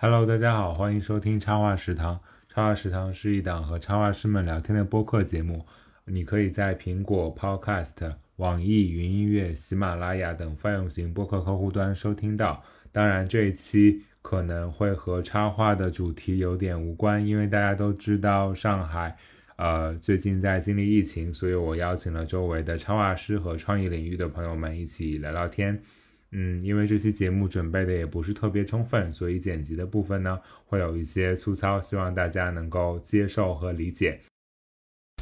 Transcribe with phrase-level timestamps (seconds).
[0.00, 2.20] Hello，大家好，欢迎收听插画食堂。
[2.48, 5.66] 插画食堂是一档和插画师们聊天的播客节目。
[6.04, 12.62] 你可以在苹果 Podcast、网易云音乐、喜马拉雅等泛用型播客客户端收听到。
[12.92, 19.16] 当然，这一期可能会和插画的主题有点无关，因为大家都知道上海，
[19.56, 25.82] 呃，最近在经历疫情，所以我邀请了周围的插画师和创意领域的朋友们一起聊聊天。
[26.30, 34.20] 嗯，因为这期节目准备的也不是特别充分，所以剪辑的部分呢会有一些粗糙，希望大家能够接受和理解。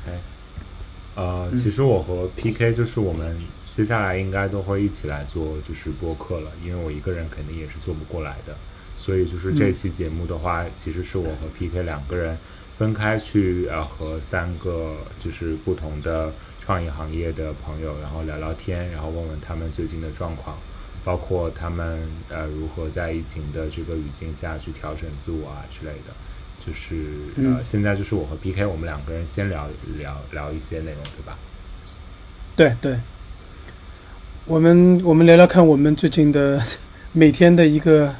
[0.04, 0.18] 哎，
[1.14, 3.40] 呃，其实我和 PK 就是我们
[3.70, 8.56] 接下来应该都会一起来做就是播客了，因为我一个人肯定也是做不过来的，
[8.96, 12.36] 所以就是这期节目的话，其实是我和 PK 两个人
[12.74, 20.58] 分开去呃和三个就是不同的创意行业的朋友，然后聊聊天，然后问问他们最近的状况。
[21.06, 26.12] 包括他们呃如何在疫情的这个语境下去调整自我啊之类的，
[26.58, 27.06] 就是
[27.36, 31.38] 呃现在就是我和 PK 我们两个人先聊聊聊一些内容，对吧？
[32.56, 32.98] 对对，
[34.46, 36.60] 我们我们聊聊看我们最近的
[37.12, 38.12] 每天的一个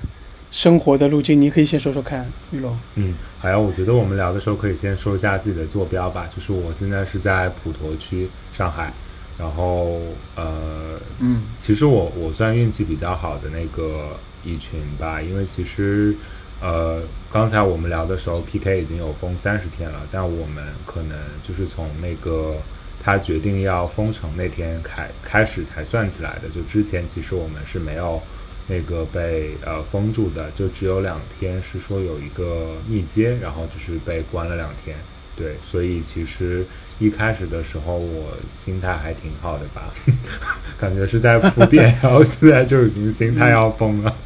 [0.53, 2.79] 生活的路径，你可以先说说看，玉龙。
[2.95, 8.93] 嗯，好呀，我觉得我们聊的时候可以先说一下自己的坐标吧，就是我现在是在普陀区，上海。
[9.39, 10.01] 然后，
[10.35, 16.15] 呃，嗯，其实我我算运气比较好的那个一群吧，因为其实，
[16.61, 22.57] 呃，刚才我们聊的时候，PK 已经有封三十天了，但我们可能就是从那个
[23.03, 28.23] 他决定要封城那天开开始才算起来的，就之前其实我们是没有
[28.69, 34.97] 那个被呃封住的，就只有两天是说有一个密接，然后就是被关了两天。
[35.37, 36.65] 对，所以其实
[36.99, 39.93] 一开始的时候我心态还挺好的吧，
[40.81, 44.17] 感觉是在铺垫， 然后现在就已经心态要崩了。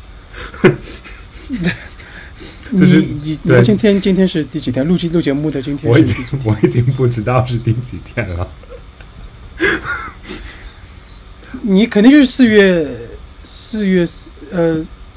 [2.76, 4.86] 就是你，你今天今天是第几天？
[4.86, 5.90] 录录节目的今天？
[5.90, 8.48] 我已经我已经不知道是第几天了。
[11.62, 12.86] 你肯定就是四月
[13.42, 14.76] 四月四呃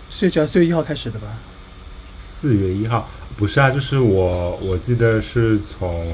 [0.09, 0.45] 四月几号？
[0.47, 1.27] 四月一号开始的吧？
[2.23, 3.07] 四月一号。
[3.35, 6.05] 不是啊，就是我，我记得是从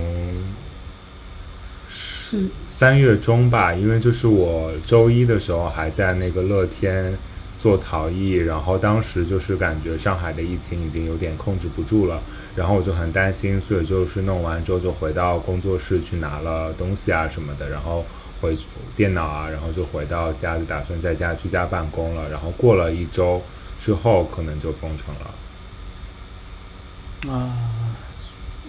[1.90, 7.18] 是三月中吧，因为就是我周一的时候还在那个乐天
[7.60, 12.22] 做陶艺，然后当时就是感觉上海的疫情已经有点控制不住了，
[12.56, 18.06] 然后我就很担心，所以就是弄完之后就回到工作室去拿了东西啊什么的，然后
[18.42, 18.58] 回
[18.96, 23.42] 电脑啊，然后就回到家就打算在家居家办公了，然后过了一周
[23.80, 25.30] 之后可能就封城了。
[27.28, 27.52] 啊，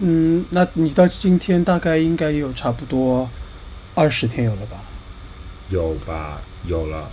[0.01, 3.29] 嗯，那你到今天大概应该有差不多
[3.95, 4.79] 二十天有了吧？
[5.69, 7.11] 有吧，有了。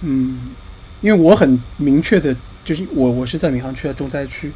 [0.00, 0.54] 嗯，
[1.02, 2.34] 因为我很明确的，
[2.64, 4.50] 就是我我是在闵行区的重灾区，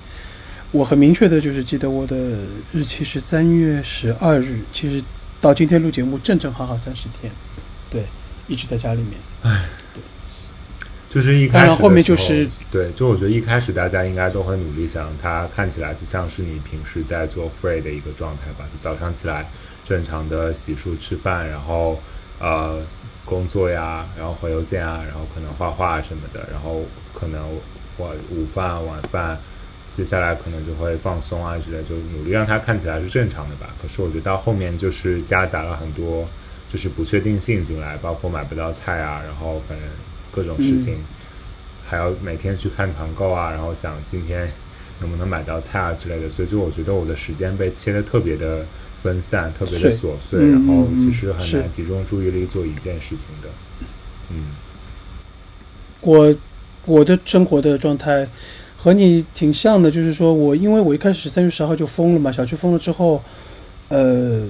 [0.71, 2.17] 我很明确的就是记得我的
[2.73, 5.03] 日期是三月十二日，其实
[5.41, 7.31] 到今天录节目正正好好三十天，
[7.91, 8.05] 对，
[8.49, 9.13] 一直在家里面。
[9.43, 9.69] 唉。
[11.11, 18.65] 就是一开始后面就是对，就我觉得一开始大家应该都很努力，想让它看起来就像是你平时在做 free 的一个状态吧。
[18.73, 19.51] 就早上起来
[19.85, 22.01] 正常的洗漱、吃饭，然后
[22.39, 22.81] 呃
[23.25, 27.41] 工作呀，然后回邮件啊，然后可能画画什么的，然后可能
[27.99, 29.37] 晚午饭、晚饭，
[29.93, 33.71] 接下来可能就会放松啊之类，就努力让它看起来是正常的吧。
[33.83, 36.29] 可是我觉得到后面就是夹杂了很多
[36.73, 39.89] 就是不确定性进来，包括买不到菜啊，然后反正。
[40.33, 40.97] 各种事情，
[41.87, 44.49] 还要每天去看团购啊，然后想今天
[45.01, 48.65] 能不能买到菜啊之类的，所以就我觉得我的时间被切的特别的
[49.03, 53.49] 分散，特别的琐碎，然后其实很难集中注意力做一件事情的。
[54.31, 54.55] 嗯，
[56.01, 56.35] 我
[56.85, 58.29] 我的生活的状态
[58.77, 63.21] 和你挺像的，就是说我因为我一开始三月十号就封了嘛，小区封了之后，
[63.89, 64.47] 呃，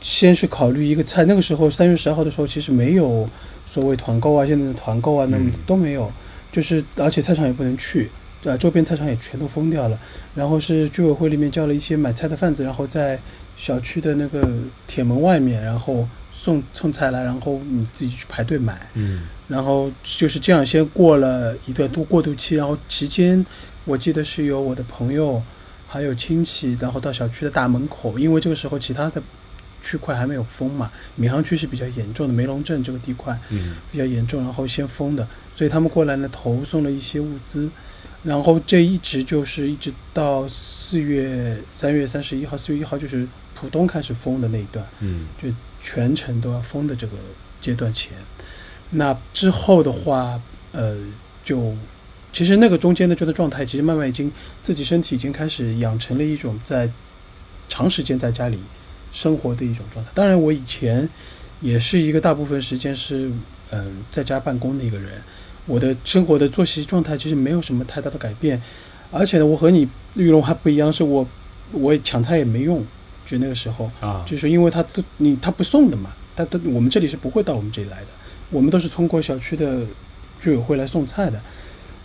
[0.00, 3.26] 先是考虑一个菜，那个时候三月十号的时候其实没有。
[3.72, 6.12] 所谓团购啊，现在的团购啊，那么都没有，
[6.52, 8.10] 就是而且菜场也不能去，
[8.42, 8.56] 对吧？
[8.58, 9.98] 周边菜场也全都封掉了。
[10.34, 13.18] 然后是居委会里面叫了一些买菜的贩子，然后在
[13.56, 14.46] 小区的那个
[14.86, 18.78] 铁门外面，然后送送菜来，然后你自己去排队买。
[18.92, 19.22] 嗯。
[19.48, 23.42] 然后就是这样，先过了一个度过渡期，然后期间
[23.86, 25.42] 我记得是有我的朋友
[25.88, 29.22] 还有亲戚，然后到小区的大门口，因为这个时候其他的。
[29.82, 33.38] 区块还没有封嘛，闵行区是比较严重的，梅龙镇这个地块
[33.90, 37.68] 比较严重，然后先封的，所以他们过来呢投送了一些物资，
[38.22, 45.48] 然后这一直就是一直到四月三月三十一号，四月一号就是浦东开始封的那一段，嗯，就
[45.82, 47.16] 全程都要封的这个
[47.60, 48.12] 阶段前，
[48.90, 50.40] 那之后的话，
[50.72, 50.96] 呃，
[51.44, 51.74] 就
[52.32, 54.30] 其实那个中间的这个状态，其实慢慢已经
[54.62, 56.90] 自己身体已经开始养成了一种在
[57.68, 58.58] 长时间在家里
[59.12, 60.10] 生活的一种状态。
[60.14, 61.08] 当然，我以前
[61.60, 63.30] 也是一个大部分时间是
[63.70, 65.22] 嗯在家办公的一个人，
[65.66, 68.60] 我的生活的作息状态其实没有什么太大的改变。
[69.12, 71.24] 而且呢，我和你玉龙还不一样，是我
[71.70, 72.82] 我抢菜也没用，
[73.26, 78.06] 就那个时候啊，就是因为他都你他不送的嘛，他都我们这里是不会到我们这里来的，
[78.50, 79.82] 我们都是通过小区的
[80.40, 81.38] 居委会来送菜的，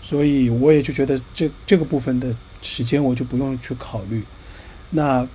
[0.02, 4.22] 所以我也就觉得这这个部分的时间我就不用去考虑。
[4.90, 5.26] 那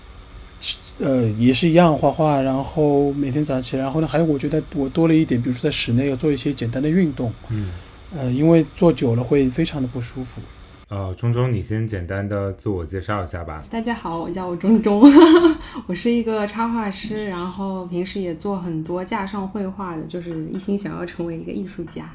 [1.02, 7.72] 呃也是一样画画，然后每天早上起来，然后呢还有我觉得我多了一点，比如说在室内要做一些简单的运动，嗯，
[8.16, 10.40] 呃，因为坐久了会非常的不舒服。
[10.88, 13.64] 呃，钟钟，你先简单的自我介绍一下吧。
[13.70, 15.02] 大家好，我叫我钟钟，
[15.88, 22.10] 我是一个插画师，然后平时也做很多架上绘画的，就是一心想要成为一个艺术家，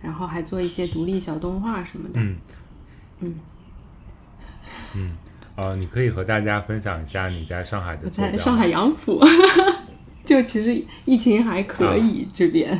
[0.00, 2.20] 然后还做一些独立小动画什么的。
[2.20, 2.36] 嗯
[3.20, 3.34] 嗯
[4.96, 5.10] 嗯，
[5.54, 9.20] 呃，你可以和大家分享一下你在上海的我在上海杨浦，
[10.24, 12.72] 就其实疫情还可以这边。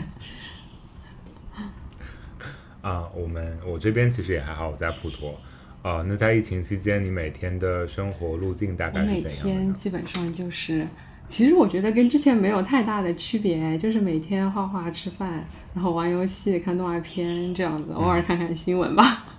[2.81, 5.39] 啊，我们我这边其实也还好，我在普陀。
[5.83, 9.35] 啊，那在疫情期间，你每天的生活路径大概是怎样的呢？
[9.43, 10.87] 天基本上就是，
[11.27, 19.03] 其实我觉得跟之前没有太大的区别，就是每天画画、吃饭，然后玩游戏、看动画片这样子，偶尔看看新闻吧。
[19.05, 19.33] 嗯，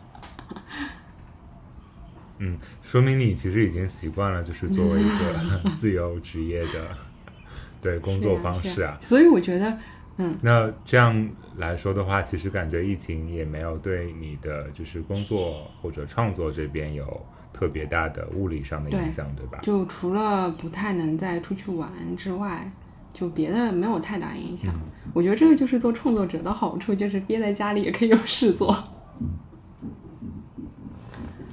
[2.82, 6.90] 说明你其实已经习惯了，就是作为一个 自由职业的
[7.82, 8.98] 对工作方式啊。
[9.00, 9.78] 所以我觉得，
[10.18, 19.60] 嗯，那这样来说的话，其实感觉疫情也没有对你的就是工作或者创作这边有特别大的物理上的影响，对吧？
[19.62, 22.72] 就除了不太能再出去玩之外，
[23.14, 24.74] 就别的没有太大影响。
[25.14, 28.76] 我觉得这个就是做创作者的好处，就是憋在家里也可以有事做。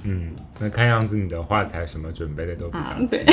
[0.03, 3.25] 嗯，那看样子你的画材什么准备的都比啊较齐。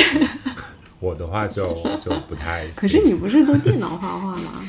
[0.99, 2.73] 我的话就就不太行。
[2.75, 4.63] 可是你不是都电脑画画吗？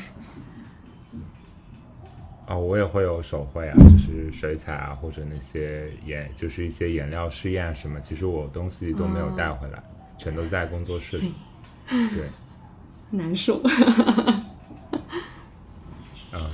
[2.45, 7.99] 啊、我也会有手绘啊，就是水彩啊，或者那些颜，就是一些颜料试验啊什么。
[8.01, 9.81] 其实我东西都没有带回来，
[10.17, 11.33] 全都在工作室里。
[11.87, 12.29] 对，
[13.09, 13.61] 难受。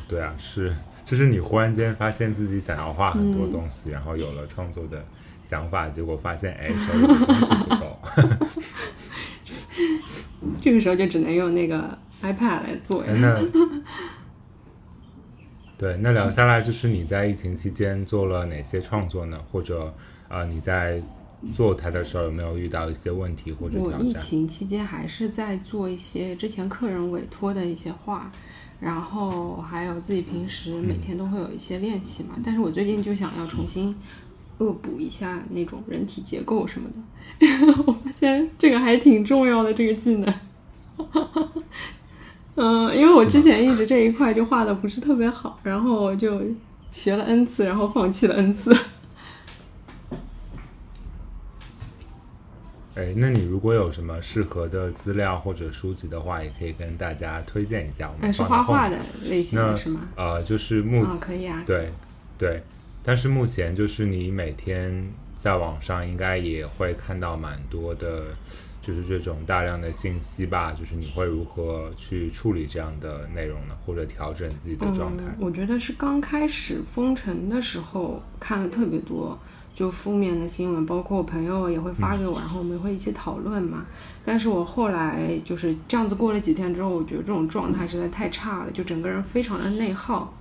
[0.07, 5.06] 嗯，对啊，是，就是你忽然间发现自己想要画很多东西，然后有了创作的
[5.44, 8.00] 想法，结果发现哎，手里的东西不够。
[10.62, 13.12] 这个时候就只能用那个 iPad 来做呀。
[13.15, 13.36] 那
[15.77, 19.39] 对，那聊下来就是你在疫情期间做了哪些创作呢？
[19.51, 19.94] 或者
[20.27, 21.01] 呃，你在
[21.54, 24.12] 做它的时候有没有遇到一些问题或者我疫？
[24.13, 28.31] 情期间还是在做一些之前客人委托的一些画，
[28.80, 32.36] 然后还有自己平时每天都会有一些练习嘛。
[32.44, 33.96] 但是我最近就想要重新
[34.60, 40.34] 恶补一下那种人体结构什么的，我发现这个还挺重要的这个技能。
[42.56, 46.42] 嗯，因为我之前一直这一块就画的不是特别好，然后就
[46.92, 48.76] 学了 n 次，然后放弃了 n 次。
[52.98, 58.10] 哎，那你如果有什么适合的资料或者书籍的话，也可以跟大家推荐一下。
[58.10, 60.02] 我们，是画画的类型那的是吗？
[60.16, 61.92] 呃，就是目啊可以啊对
[62.40, 62.64] 对，
[63.04, 65.08] 但是目前就是你每天
[65.38, 68.36] 在网上应该也会看到蛮多的，
[68.81, 70.71] 就是这种大量的信息吧。
[70.71, 73.78] 就是你会如何去处理这样的内容呢？
[73.86, 75.26] 或者调整自己的状态？
[75.28, 75.36] 嗯。
[75.40, 79.38] 我觉得是刚开始封城的时候看了特别多，
[79.78, 83.86] 就负面的新闻，包括我朋友也会发给我，然后我们会一起讨论嘛。
[84.26, 90.34] 但是我后来就是这样子过了几天之后，我觉得这种状态实在太差了，就整个人非常的内耗。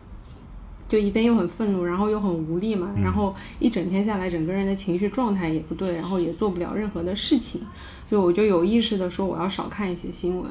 [0.88, 7.60] 就一边又很愤怒，然后又很无力嘛，然后一整天下来，整个人的情绪状态也不对，然后也做不了任何的事情，
[8.08, 10.48] 所以我就有意识的说我要少看一些新闻，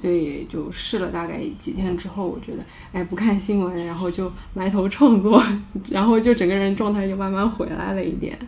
[0.00, 5.42] 所以就试了大概几天之后，我觉得哎不看新闻，然后就埋头创作，
[5.90, 8.38] 然后就整个人状态就慢慢回来了一点。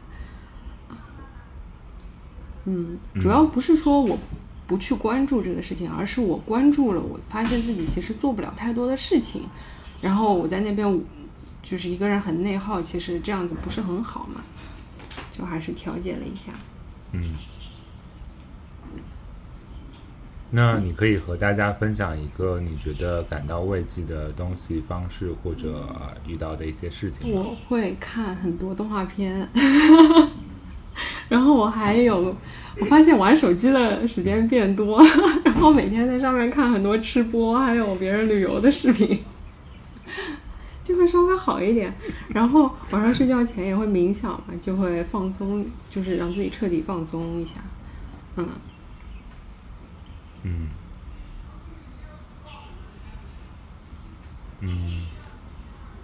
[2.65, 4.19] 嗯，主要不是说我
[4.67, 9.43] 不去关注这个事情，而是我关注了，我发现自己其实做不了太多的事情，
[10.01, 11.01] 然后我在那边
[11.63, 14.41] 就是一个人很内耗，其实这样子不是很好嘛，
[15.37, 16.53] 就还是调节了一下。
[17.13, 17.35] 嗯，
[20.55, 25.89] 那你可以和大家分享一个你觉得感到慰藉的东西、方式，或者
[26.27, 27.33] 遇到的一些事情？
[27.33, 29.49] 我会看很多动画片，
[31.31, 32.37] 然后我还有，
[32.79, 35.03] 我发现玩手机的时间变多，
[35.43, 39.21] 然后每天在上面看很多吃播，还有别人旅游的视频，
[40.85, 41.95] 就会稍微好一点。
[42.29, 47.55] 然后晚上睡觉前也会冥想嘛，就会放松，就是让自己彻底放松一下。
[48.37, 48.47] 嗯
[50.45, 50.69] 嗯
[54.61, 55.07] 嗯，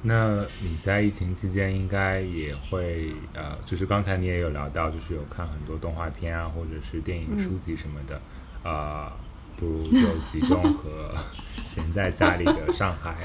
[0.02, 8.20] 那你在疫情期间应该也会呃，就是刚才你也有聊到，就是有看很多动画片啊，或者是电影、书籍什么的，
[8.64, 9.10] 呃，
[9.56, 11.14] 不如就集中和
[11.64, 13.16] 闲在家里的上海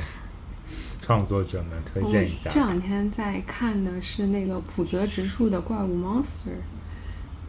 [1.01, 2.49] 创作者们推荐一下。
[2.49, 6.49] 这两天在看的是那个浦泽直树的《怪物 Monster》，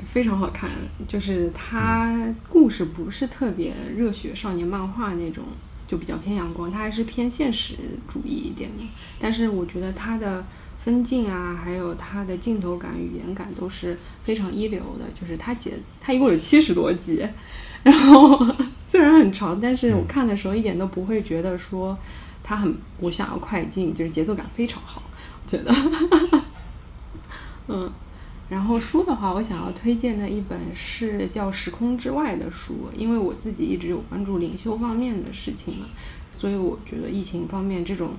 [0.05, 0.71] 非常好看。
[1.09, 5.45] 就是它故事不是特别热血少年漫画那种，
[5.87, 7.75] 就比较偏阳光，它还是偏现实
[8.09, 8.85] 主义一点的。
[9.19, 10.45] 但是我觉得它的
[10.79, 15.05] 分镜啊，还有它的镜头感、语言感都是非常一流的。
[15.19, 17.27] 就是它节，它一共有七十多集，
[17.83, 18.39] 然后
[18.87, 21.99] 虽然很长，但是我看的时候一点都不会觉得说。
[22.47, 25.03] 它很，我想要快进，就是节奏感非常好，
[25.43, 25.75] 我觉得，
[27.69, 27.91] 嗯，
[28.49, 35.87] 然后书的话，我想要推荐的一本是叫《时空之外的书》，因为我自己一直有关注领袖方面的事情嘛，
[36.37, 38.11] 所以我觉得疫情方面这种，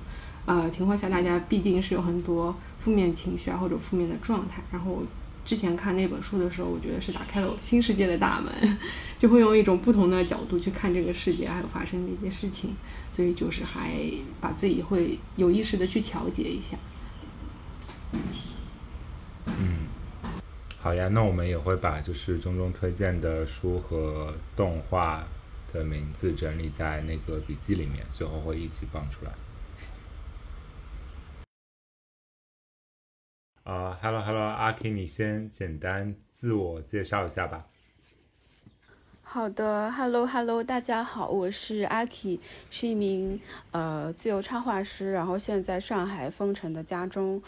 [0.44, 5.02] 呃情况下，大家必定是有很多负面情绪啊或者负面的状态，然后。
[5.46, 8.52] 之前看那本书的时候，我觉得是打开了我新世界的大门，
[9.16, 12.74] 就会用一种不同的角度去看这个世界，还有发生的一些事情，
[13.12, 13.92] 所以就是还
[14.40, 16.76] 把自己会有意识的去调节一下。
[19.46, 19.75] 嗯，
[20.86, 25.26] 好呀，那我们也会把就是中中推荐的书和动画
[25.72, 29.32] 的名字整理在那个笔记里面，最后会一起放出来。
[33.64, 37.66] 啊，Hello Hello，阿 K，你先简单自我介绍一下吧。
[39.22, 42.38] 好的，Hello Hello，大家好，我是阿 K，
[42.70, 43.40] 是一名
[43.72, 47.42] 呃自由插画师，然后现在在上海丰城的家中，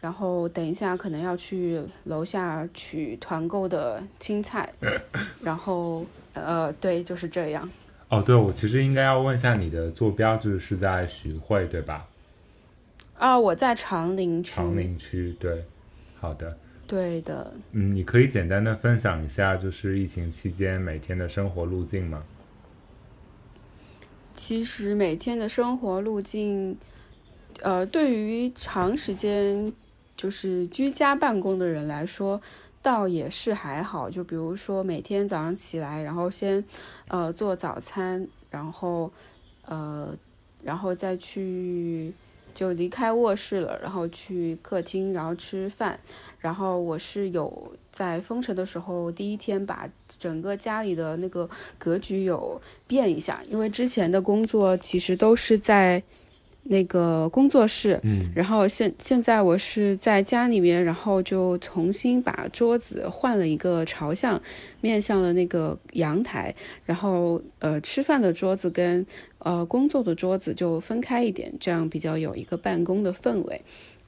[0.00, 4.72] 然后等一下可能要去楼下取团购的青菜，
[5.42, 7.68] 然后呃对，就是这样。
[8.08, 12.06] 哦，对，我其实应该要问一下你的坐标，就是在徐汇，对吧？
[13.18, 14.54] 啊，我在长宁区。
[14.54, 15.64] 长宁区，对，
[16.18, 16.56] 好的。
[16.86, 17.52] 对的。
[17.72, 22.22] 嗯，你可以简单的分享一下，就是疫情期间每天的生活路径吗？
[24.34, 26.78] 其实每天的生活路径，
[27.60, 29.70] 呃，对于长时间
[30.18, 32.42] 就是居家办公的人来说，
[32.82, 34.10] 倒也是还好。
[34.10, 36.62] 就比如说每天早上起来，然后先
[37.06, 39.10] 呃做早餐，然后
[39.64, 40.14] 呃，
[40.62, 42.12] 然后再去。
[42.54, 46.00] 就离开卧室了，然后去客厅，然后吃饭。
[46.40, 51.48] 然后我是有在封城的时候，第一天把整个家里的那个
[51.78, 56.02] 格局有变一下，因为之前的工作其实都是在。
[56.68, 64.40] 那个工作室，嗯，然后现现在我是在家里面，然后就重新把桌子换了一个朝向，
[64.82, 69.06] 面向了那个阳台，然后呃吃饭的桌子跟
[69.38, 73.62] 呃工作的桌子就分开一点，这样比较有一个办公的氛围。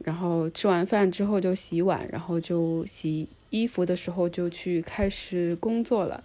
[0.05, 6.23] 然后吃完饭之后就洗碗，然后就洗衣服的时候就去开始工作了。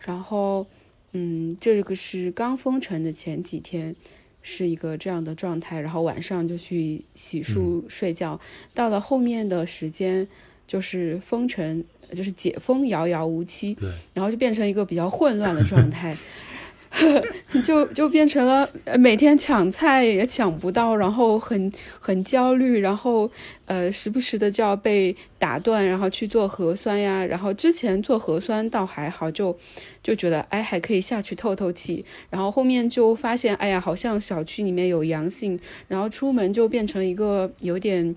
[0.00, 0.66] 然后
[1.12, 3.94] 嗯，这个是刚封城的前几天。
[4.50, 8.40] 是一个这样的状态，然后晚上就去洗漱睡觉。
[8.72, 10.26] 到了后面的时间，
[10.66, 13.76] 就是封城，就是解封遥遥无期，
[14.14, 16.16] 然后就变成一个比较混乱的状态。
[17.62, 18.68] 就就变成了
[18.98, 23.30] 每天抢菜也抢不到，然后很很焦虑，然后
[23.66, 27.24] 呃时不时的就要被打断，然后去做核酸呀。
[27.24, 29.56] 然后之前做核酸倒还好，就
[30.02, 32.04] 就觉得哎还可以下去透透气。
[32.30, 38.16] 然后后面就发现哎呀好像小区里面有阳性，然后出门就变成一个有点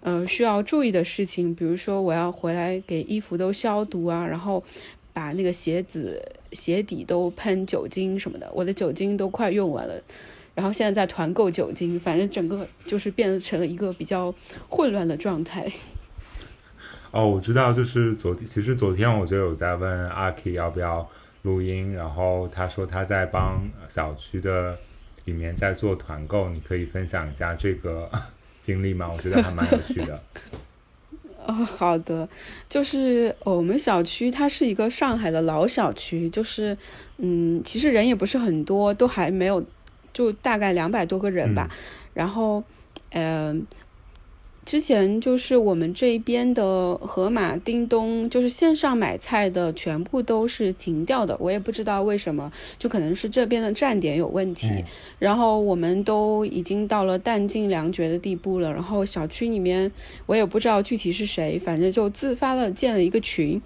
[0.00, 4.62] 呃需要注意的事情，比如说我要回来给衣服都消毒啊，然后。
[5.14, 6.18] 把那个鞋子
[6.52, 9.94] 鞋底都喷酒精什么的，我的酒精都快用完了，
[10.54, 14.34] 然后现在在团购酒精，反正整个就是变成了一个比较
[14.68, 15.70] 混乱的状态。
[17.10, 21.06] 哦，我知道，就是昨天，其实昨天我就有在问阿 K 要不要
[21.42, 24.78] 录音，然后他说他在帮小区的
[25.26, 28.10] 里面在做团购，你可以分享一下这个
[28.62, 29.10] 经历吗？
[29.12, 30.22] 我觉得还蛮有趣的。
[31.46, 32.28] 哦， 好的，
[32.68, 36.76] 就是我们小区它是一个上海的老小区，就是，
[37.18, 39.64] 嗯，其实人也不是很多，都还没有，
[40.12, 41.68] 就大概两百多个人吧。
[42.14, 42.62] 然后，
[43.10, 43.66] 嗯，
[44.64, 54.84] 之前就是我们这边的盒马、叮咚，就是线上买菜的全部都是停掉的，我也不知道为什么，就可能是这边的站点有问题。
[55.18, 59.90] 然后我们都已经到了弹尽粮绝的地步了，然后小区里面
[60.26, 63.60] 我也不知道具体是谁，反正就自发的建了一个群。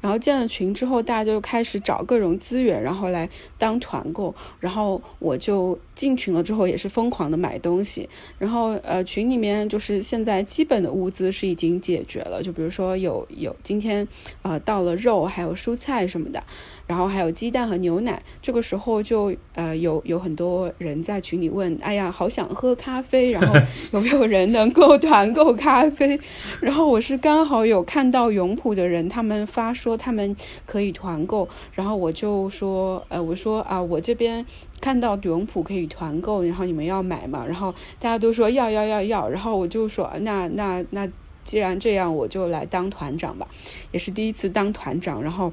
[0.00, 4.34] 然后建了群之后，大家就开始找各种资源，然后来当团购。
[4.60, 8.08] 然后我就进群了之后，也是疯狂的买东西。
[8.38, 14.06] 然后呃，群里面就是现在基本的物资是已经解决了，就比如说有有今天
[14.42, 16.42] 呃到了肉，还有蔬菜什么的。
[16.88, 23.54] 然后还有鸡蛋和牛奶，这个时候就呃有有很多人在群里问，哎呀，好想喝咖啡，然后
[23.92, 26.18] 有没有人能够团购咖啡？
[26.60, 34.44] 然后我是刚好有看到永璞的人，他们发说他们可以团购，然后我就说，呃，我说啊，我这边
[34.80, 37.44] 看到永璞可以团购，然后你们要买嘛？
[37.46, 41.06] 然后大家都说要要要要，然后我就说，那那那
[41.44, 43.46] 既然这样，我就来当团长吧，
[43.92, 45.52] 也是第一次当团长，然后。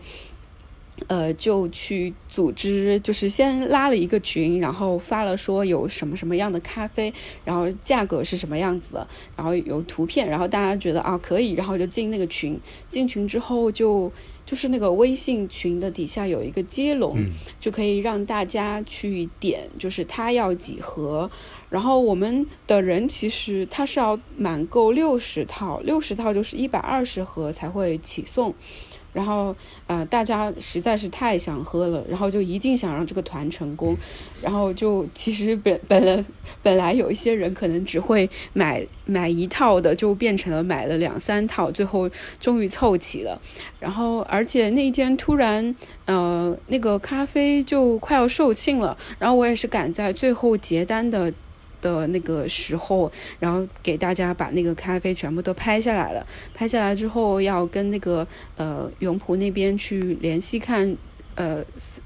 [1.07, 12.59] 呃，就去组织，就是先拉了一个群，然后发了说有什么什么样的咖啡，然后价格是什么样子的，然后有图片，然后大家觉得啊可以，然后就进那个群。
[12.89, 14.11] 进群之后就
[14.45, 17.17] 就是那个微信群的底下有一个接龙，
[17.59, 21.29] 就可以让大家去点，就是他要几盒，
[21.69, 28.53] 然后我们的人其实他是要满够六十套，六十套就是一百二十盒才会起送。
[29.15, 29.55] 然后，
[29.87, 33.95] 呃，大家实在是太想喝了，然后就一定想让这个团成功，
[34.41, 36.25] 然后就其实本本来
[36.61, 42.09] 本来有一些人可能只会买买一套的，就变成了买了两三套，最后
[42.41, 43.41] 终于凑齐了。
[43.79, 51.31] 然后，而且那一天突然，呃，那个咖啡就快要售罄了，然后我也是赶在最后结单的。
[51.85, 56.25] 的那个时候，然后给大家把那个咖啡全部都拍下来了。
[56.55, 58.27] 拍下来之后，要跟那个
[58.57, 60.97] 呃永璞那边去联系，看
[61.35, 61.63] 呃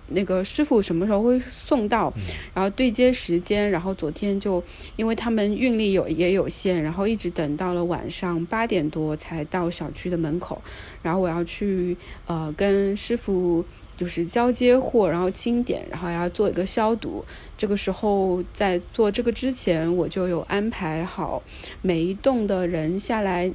[0.10, 2.12] 那个师傅什么时候会送到，
[2.54, 3.72] 然后对接时间。
[3.72, 4.62] 然后昨天就
[4.98, 10.62] 因为他们运力有也有限，然后一直等到了晚上八点多才到小区的门口。
[11.02, 11.96] 然后我要去
[12.28, 13.64] 呃跟师傅。
[14.00, 17.26] 就是交接货，然后清点，然后要做一个消毒。
[17.58, 21.44] 这个时候在做这个之前，我就有安排好
[21.82, 23.52] 每一栋的人下来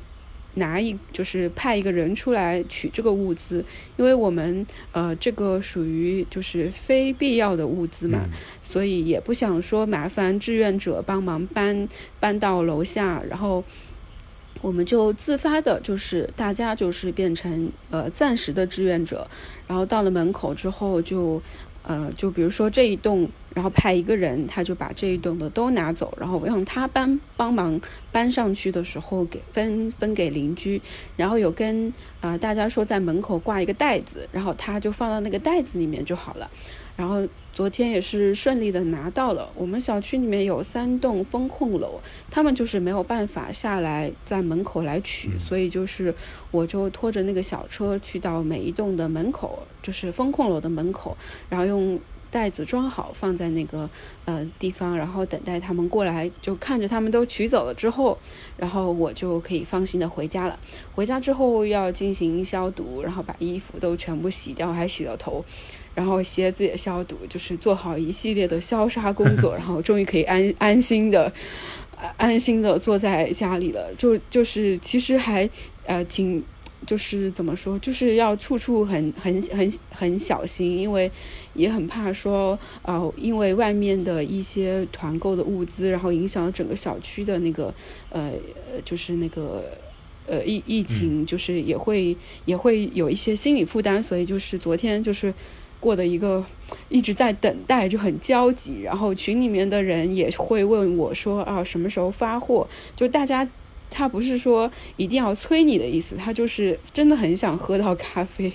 [0.56, 3.64] 拿一，就是派一个人出来取这个物资，
[3.96, 8.28] 因为我们呃这个属于就是非必要的物资嘛，
[8.62, 11.88] 所以也不想说麻烦志愿者帮忙搬
[12.20, 13.64] 搬到楼下，然后。
[14.64, 19.28] 我们就自发的，就是大家就是变成呃暂时的志愿者，
[19.66, 21.42] 然后到了门口之后就，
[21.82, 27.78] 呃就比如说这一栋，然后派一个人，他就把这一栋的都拿走，然后让他搬帮忙
[28.10, 30.80] 搬上去的时候给分分给邻居，
[31.14, 36.50] 然后有跟啊大家说在门口挂一个袋子，然后他就放到那个袋子里面就好了，
[36.96, 37.28] 然后。
[37.54, 39.48] 昨天也是顺利的拿到了。
[39.54, 46.12] 我们小区里面有三栋风控楼，他们就是没有办法下来在门口来取，所以就是
[46.50, 51.16] 我就拖着那个小车去到每一栋的门口，就是风控楼的门口，
[51.48, 51.98] 然后用
[52.34, 53.88] 袋子装好放在那个
[54.24, 58.18] 呃地方，然后等待他们过来，就看着他们都取走了之后，
[58.56, 60.58] 然后我就可以放心的回家了。
[60.96, 65.44] 回家之后要进行消毒，然后把衣服都全部洗掉，还洗了头。
[65.94, 71.32] 然后鞋子也消毒，就是做好一系列的消杀工作， 然后终于可以安安心的，
[72.16, 73.94] 安心的坐在家里了。
[73.96, 75.48] 就就是其实还
[75.86, 76.44] 呃挺，
[76.86, 81.10] 就是怎么说，就是要处处很很很很小心，因为
[81.54, 87.72] 也很怕说啊，因为外面的一些团购的物资，然后影响整个小区的那个
[88.10, 88.32] 呃，
[88.84, 89.64] 就是那个
[90.26, 95.32] 呃疫疫情，就是也会也会有一些心理负担，所以就是昨天就是。
[95.80, 96.42] 过的一个
[96.88, 102.66] 一直在等待就很焦急，然后群里面的人也会问我说啊什么时候发货？
[102.96, 103.46] 就大家
[103.94, 108.52] 他不是说一定要催你的意思，他就是真的很想喝到咖啡。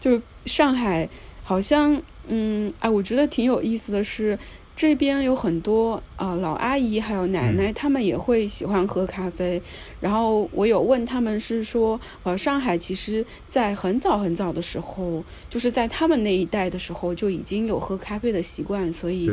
[0.00, 1.08] 就上海
[1.44, 4.38] 好像嗯哎，我觉得挺有意思的是。
[4.74, 9.60] 这边有很多呃老阿姨还有奶奶，他们也会喜欢喝咖啡。
[10.00, 19.30] 然后我有问他们是说，呃，上海其实在很早很早的时候，就是在他们那一代的时候就已经有喝咖啡的习惯，所以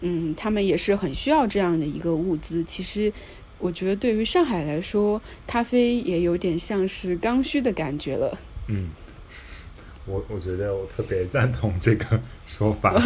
[0.00, 2.64] 嗯，他们也是很需要这样的一个物资。
[2.64, 3.12] 其实
[3.58, 8.38] 我觉得对于上海来说，咖啡也有点像是刚需的感觉了。
[8.68, 8.90] 嗯，
[10.06, 12.94] 我我觉得我特别赞同这个说法。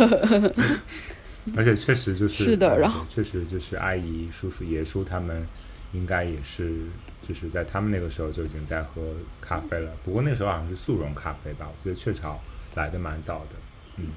[1.57, 5.45] 而且确实就是是的，然后确实就是阿姨、叔叔、爷叔他们
[5.93, 6.83] 应该也是
[7.21, 9.03] 就是在他们那个时候就已经在喝
[9.41, 9.91] 咖啡了。
[10.05, 12.41] 不过那时候好像是速溶咖啡吧，我觉得雀巢
[12.77, 13.57] 来的蛮早的。
[13.97, 14.11] 嗯，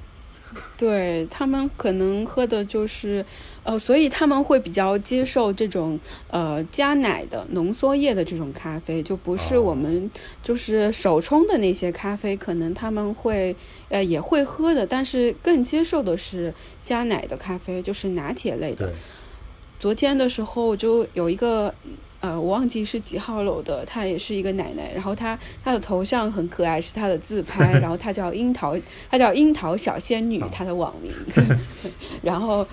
[0.78, 3.24] 对他们可能喝的就是，
[3.62, 5.98] 呃，所以他们会比较接受这种
[6.30, 10.10] 呃加奶的浓缩液的这种咖啡，就不是哦我们
[10.42, 13.54] 就是手冲的那些咖啡，可能他们会
[13.88, 18.92] 呃也会喝的，但是更接受的是加奶的咖啡，就是拿铁类的。，
[19.78, 21.74] 昨天的时候就有一个，
[22.26, 28.76] 呃，我忘记是几号楼的，她也是一个奶奶，然后她她的头像很可爱，是她的自拍， 然后她叫樱桃，
[29.08, 31.12] 她叫樱桃小仙女哦，她的网名，
[32.22, 32.66] 然后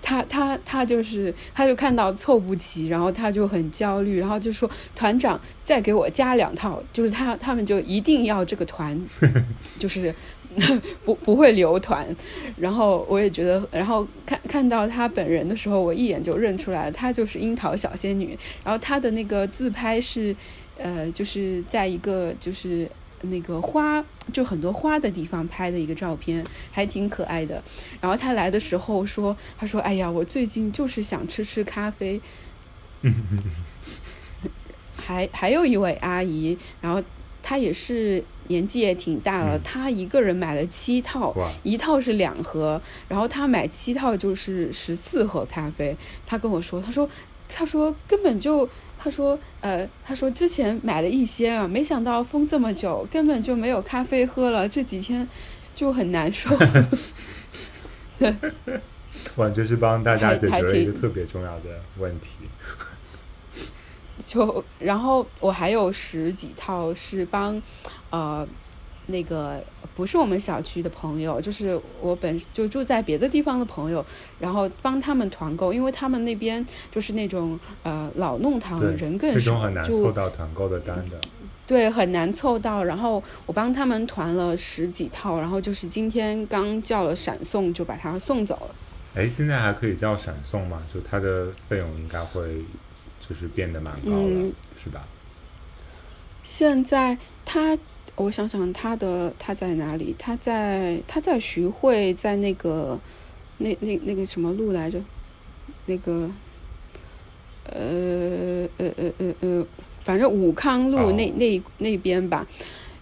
[0.00, 8.98] 她她她就是她就看到凑不齐，然后她就很焦虑，然后就说团长再给我加两套，就是她他们就一定要这个团，
[9.78, 10.14] 就是
[11.04, 12.06] 不不会留团，
[12.56, 18.38] 然后我也觉得，然后看看到她本人的时候，我一眼就认出来了，她就是樱桃小仙女。
[18.64, 20.34] 然后她的那个自拍是，
[20.76, 22.88] 呃，就是在一个就是
[23.22, 27.62] 那个花，就很多花的地方拍的一个照片，还挺可爱的。
[28.00, 32.20] 然后她来的时候说，她说：“哎呀，我最近就是想吃吃咖啡。”
[34.96, 37.02] 还还有一位阿姨，然后
[37.42, 45.96] 她也是年纪也挺大了，嗯她一个人买了七套，一套是两盒，然后他买七套就是十四盒咖啡。
[46.26, 47.08] 他跟我说，他说，
[47.48, 55.28] 他说根本就，他说，呃，他说之前买了一些啊，没想到封这么久，根本就没有咖啡喝了，这几天
[55.74, 56.50] 就很难受。
[59.36, 62.28] 完全是帮大家解决了一个特别重要的问题。
[64.24, 67.60] 就然后我还有十几套是帮，
[68.10, 68.46] 呃，
[69.06, 69.62] 那个
[69.94, 74.04] 不是我们小区的朋友，就是我本就住在别的地方的朋友，
[74.38, 81.20] 然后帮他们团购，因为他们那边就是那种呃老弄堂对人更少很，难凑就到团购的单的。
[81.66, 82.84] 对很难凑到。
[82.84, 88.74] 然后我帮他们团了十几套，然后就是今天刚叫了闪送，就把它送走了。
[89.14, 90.82] 哎，现在还可以叫闪送吗？
[90.92, 92.62] 就它的费用应该会
[93.28, 95.06] 就是变得蛮高了，嗯是吧？
[96.42, 97.76] 现在他，
[98.16, 100.14] 我想想他的他在哪里？
[100.18, 103.00] 他在他在徐汇，在那个
[103.58, 105.00] 那那那个什么路来着？
[105.86, 106.30] 那个
[107.64, 109.66] 呃呃呃呃呃，
[110.02, 112.46] 反正武康路哦那、那那边吧。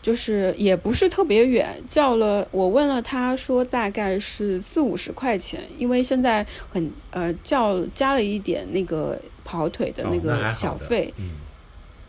[0.00, 11.30] 就是也不是特别远，叫了我问了他说大概是四五十块钱，因为现在很呃叫加了一点那个跑腿的哦那个小的费，嗯，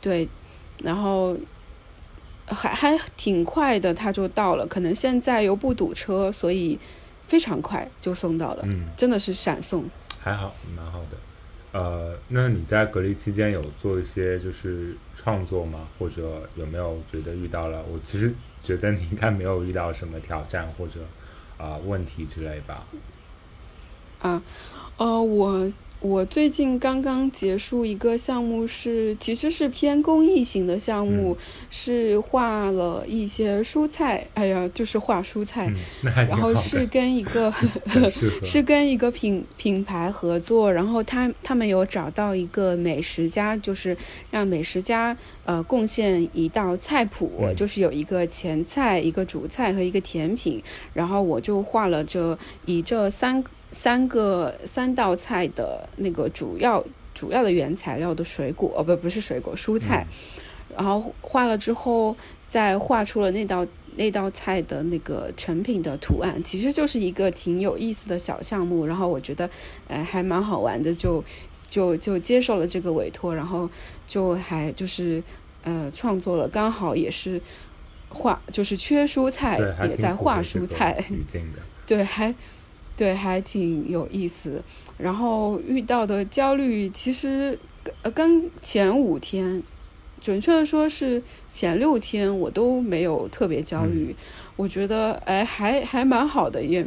[0.02, 0.28] 对，
[0.84, 1.36] 然后
[2.46, 4.68] 还还挺快的，他就到了。
[4.68, 6.78] 可能现在又不堵车，所以
[7.28, 9.86] 非常快就送到了，嗯，真的是闪送。
[10.20, 11.18] 还好，蛮好的。
[11.72, 15.88] 呃，那你在隔离期间有做一些就是创作吗？
[15.98, 17.84] 或者有没有觉得遇到了？
[17.92, 18.32] 我其实
[18.64, 21.00] 觉得你应该没有遇到什么挑战或者
[21.58, 22.86] 啊、问题之类吧？
[24.22, 24.42] 啊，
[24.98, 25.72] 呃，我
[26.04, 31.38] 我最近刚刚结束一个项目是，其实是偏公益型的项目，
[31.70, 35.72] 是画了一些蔬菜，哎呀，就是画蔬菜，
[36.04, 37.50] 然，后是跟一个
[38.44, 43.96] 是跟一个品品牌合作，然后他他们有找到一个美食家，就是
[44.30, 47.56] 让美食家呃贡献一道菜谱，嗯。
[47.56, 50.62] 就是有一个前菜、一个主菜和一个甜品，
[50.92, 53.42] 然后我就画了这以这三
[53.74, 56.84] 三个三道菜的那个主要
[57.14, 60.06] 主要的原材料的水果，哦不不是水果蔬菜，
[60.76, 62.16] 然后画了之后，
[62.48, 68.86] 再画出了那道那道菜的那个成品的图案，其实就是一个挺有意思的小项目。
[68.86, 69.50] 然后我觉得，
[69.88, 71.24] 呃，还蛮好玩的，就
[71.70, 73.70] 就就接受了这个委托，然后
[74.08, 75.22] 就还就是
[75.64, 77.40] 呃创作了，刚好也是
[78.10, 81.04] 画，就是缺蔬菜也在画蔬菜。
[81.86, 82.34] 对，还
[82.96, 84.62] 对，还挺有意思。
[84.98, 87.58] 然后遇到的焦虑，其实
[88.04, 89.62] 呃，刚前五天，
[90.22, 94.16] 准确的说是前六天，我都没有特别焦虑。
[94.56, 96.86] 我觉得哎，还还蛮好的，也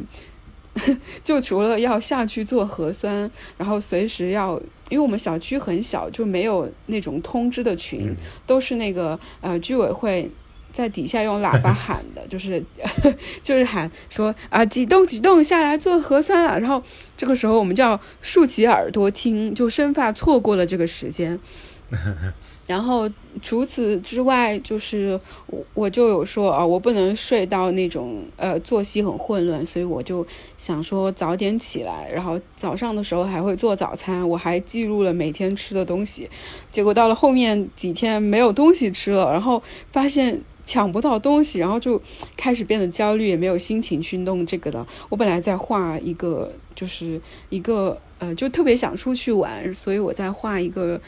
[1.25, 4.57] 就除了要下去做核酸，然后随时要，
[4.88, 8.16] 因为我们小区很小，就没有那种通知的群，嗯，
[8.47, 10.31] 都是那个呃居委会
[10.77, 12.62] 在底下用喇叭喊的， 就是
[13.43, 16.83] 就是喊说啊几栋几栋下来做核酸了，然后
[17.17, 21.41] 这个时候我们就要竖起耳朵听，就生怕错过了这个时间。
[22.67, 23.09] 然后
[23.43, 30.27] 除此之外，就是我我就有说啊，我不能睡到那种呃作息很混乱，所以我就
[30.59, 36.29] 想说早点起来，然后早上的时候还会做早餐，我还记录了每天吃的东西。
[36.73, 39.62] 结果到了后面几天没有东西吃了，然后
[39.93, 41.98] 发现抢不到东西，然后就
[42.37, 44.87] 开始变得焦虑，也没有心情去弄这个的。
[45.09, 51.00] 我本来在画一个，就是一个呃，就特别想出去玩，所以我在画一个。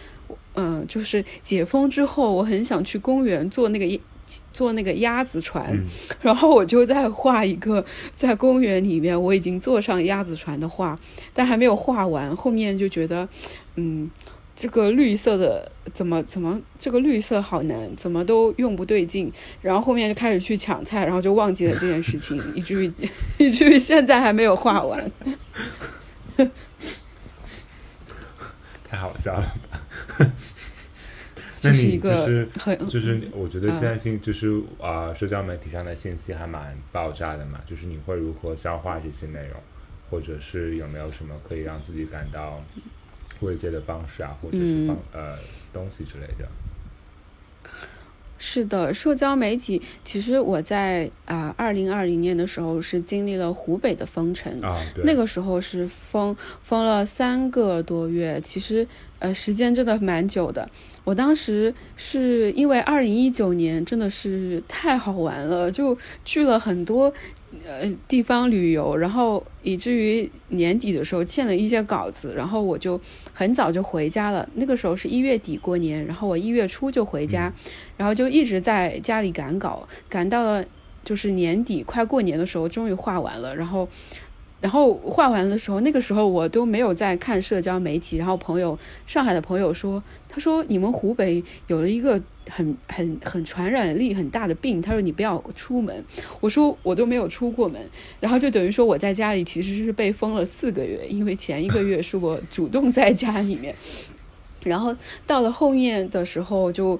[0.61, 4.01] 嗯，就是解封之后，我很想去公园坐那个
[4.53, 5.81] 坐那个鸭子船，
[6.21, 7.85] 然后我就在画一个
[8.17, 10.99] 在公园里面我已经坐上鸭子船的画，
[11.33, 12.35] 但还没有画完。
[12.35, 13.29] 后面就觉得，
[13.77, 14.11] 嗯，
[14.61, 19.31] 这个绿色的怎么怎么这个绿色好难，怎么都用不对劲。
[19.63, 22.93] 然后后面就开始去抢菜，然后就忘记了这件事情，以至于
[23.39, 25.13] 以至于现在还没有画完。
[28.83, 29.81] 太好笑了吧！
[31.61, 32.27] 这是一个
[32.59, 37.61] 很就是，我觉得现在信就是啊，社交媒体上的信息还蛮爆炸的嘛。
[37.65, 39.61] 就是你会如何消化这些内容，
[40.11, 42.61] 或者是有没有什么可以让自己感到
[43.41, 45.37] 慰藉的方式啊，或者是方呃
[45.73, 46.49] 东西之类的。
[48.41, 58.87] 是的，社交媒体其实我在啊，二零二零年的时候是经历了湖北的封城啊，那个时候是封封了三个多月，其实
[59.19, 60.69] 呃时间真的蛮久的。
[61.05, 67.13] 我当时是因为二零一九年真的是太好玩了，就去了很多。
[67.67, 73.01] 呃，地方旅游，然后以至于年底的时候欠了一些稿子，然后我就
[73.33, 74.47] 很早就回家了。
[74.57, 77.51] 那个时候是一月底过年，然后我一月初就回家，
[77.97, 80.63] 然后就一直在家里赶稿，赶到了
[81.03, 83.89] 就是年底快过年的时候，终于画完了，然后。
[84.61, 88.17] 然后画完的时候，那个时候我都没有在看社交媒体。
[88.17, 96.05] 然后朋友，上海的朋友说，他说你们湖北有了一个很很很传染力很大的病，他说你不要出门。
[96.41, 97.81] 我说我都没有出过门，
[98.19, 103.73] 然后就等于说我在家里其实是被封了四个月，因为前一个月是我主动在家里面，
[104.65, 106.99] 然后到了后面的时候就，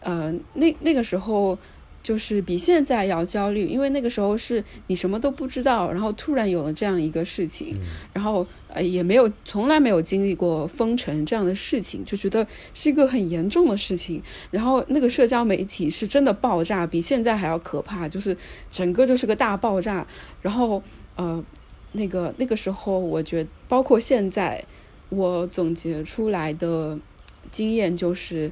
[0.00, 1.56] 呃，那那个时候。
[2.02, 7.78] 就是比现在要焦虑，因为那个时候是你什么都不知道，然后突然有了这样一个事情，
[8.14, 14.22] 然后呃也没有从来没有经历过封城这样的事情，就觉得是一个很严重的事情。
[14.50, 18.34] 然后那个社交媒体是真的爆炸，比现在还要可怕，就是
[18.70, 20.06] 整个就是个大爆炸。
[20.40, 20.82] 然后
[21.16, 21.44] 呃
[21.92, 24.64] 那个那个时候，我觉得包括现在
[25.10, 26.98] 我总结出来的
[27.50, 28.50] 经验就是。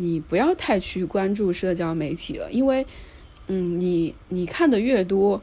[0.00, 2.86] 你不要太去关注社交媒体了，因为，
[3.48, 5.42] 嗯，你你看的越多，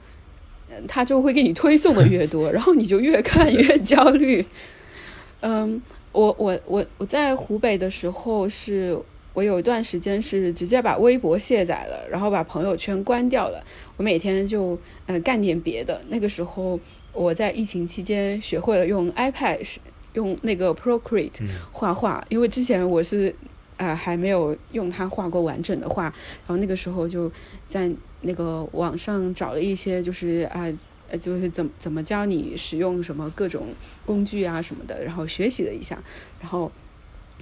[0.88, 4.44] 他就会给你推送的越多，然后你就越看越焦虑。
[5.42, 5.80] 嗯，
[6.12, 8.98] 我我我我在湖北的时候，是
[9.36, 13.64] 我有一段时间是直接把微博卸载了，然后把朋友圈关掉了，
[13.96, 16.02] 我每天就呃干点别的。
[16.10, 16.80] 那个时候
[17.14, 19.64] 我在疫情期间学会了用 iPad
[20.14, 23.36] 用那个 Procreate 画画，因为之前我是。
[23.78, 26.14] 啊，还没有用它画过完整的画，然
[26.48, 27.32] 后那个时候就
[27.66, 27.90] 在
[28.22, 30.66] 那个网上找了一些，就是啊，
[31.10, 33.68] 呃，就是怎怎么教你使用什么各种
[34.06, 36.02] 工具啊什么的，然后学习了一下，
[36.40, 36.72] 然后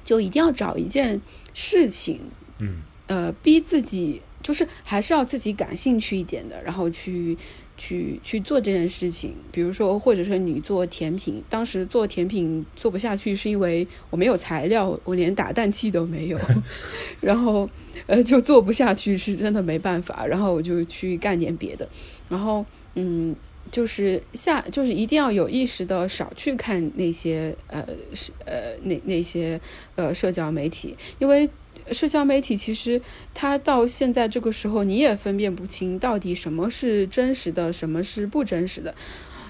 [0.04, 1.20] 就一定要找一件
[1.54, 2.22] 事情，
[2.60, 7.38] 嗯，呃，逼自己，就是还是要自己感兴趣一点的，然后去。
[7.78, 16.40] 去去做这件事情，比如说，或者是你做甜品，当时做甜品做不下去，是因为我没有材料，我连打蛋器都没有，
[17.22, 17.70] 然后
[18.08, 21.88] 呃就做不下去，是真的没办法，然后我就去干点别的，
[22.30, 23.36] 然后嗯，
[23.72, 29.60] 就是下就是一定要有意识的少去看那些呃是呃那那些
[29.96, 31.50] 呃社交媒体，因为。
[31.92, 33.00] 社交媒体其实
[33.34, 38.96] 它到现在这个时候，你也分辨不清到底什么是真实的，什么是不真实的。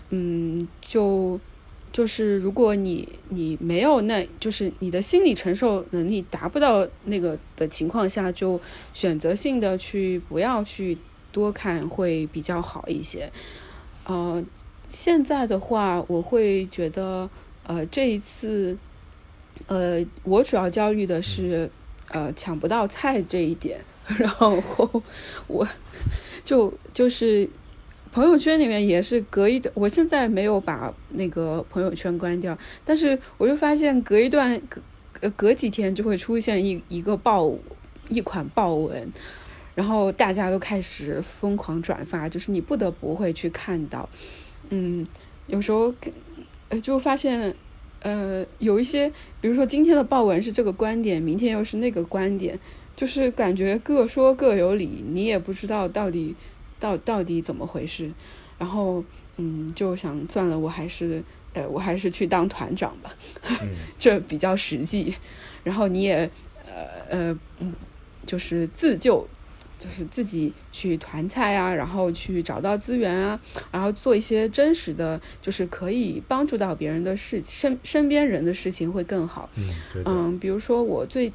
[0.10, 1.40] 嗯，就
[1.94, 8.60] 就是如果你你没有那，就是你的心理承受能力达不到那个的情况下，就
[8.94, 10.98] 选择性的去不要去
[11.32, 13.32] 多看会比较好一些。
[14.06, 14.44] 呃，
[14.90, 17.30] 现在的话，我会觉得，
[17.66, 18.78] 呃，这一次，
[19.68, 21.72] 呃，我主要焦虑的是。
[22.10, 23.80] 呃，抢不到菜这一点，
[24.18, 24.62] 然后
[25.48, 25.68] 我
[26.44, 27.50] 就就是
[28.12, 34.62] 朋友圈里面也是隔一段，我现在没有把那个朋友圈关掉，但是我就发现隔一段
[35.12, 37.52] 隔隔几天就会出现一一个爆
[38.08, 39.12] 一款爆文，
[39.74, 44.08] 然后大家都开始疯狂转发，就是你不得不会去看到，
[44.70, 45.06] 嗯，
[45.48, 45.94] 有时候
[46.70, 47.56] 呃就发现。
[48.06, 52.60] 呃，有一些，比如说今天的报文是这个观点，明天又是那个观点，
[52.96, 56.36] 就是感觉各说各有理，你也不知道到底
[56.80, 58.12] 到到底怎么回事。
[58.60, 59.04] 然后，
[59.38, 63.12] 嗯，就想算了，我还是呃，我还是去当团长吧，
[63.98, 65.16] 这比较实际。
[65.64, 66.30] 然后你也
[66.68, 67.74] 呃呃，嗯，
[68.28, 69.28] 就是自救。
[69.86, 73.40] 就是自己去团菜啊，然后去找到资源啊，
[73.72, 79.48] 然后做一些真实的，就是可以帮助到别人的事，身身边人的事情会更好。
[79.54, 79.70] 嗯，
[80.06, 81.32] 嗯，比如说我最，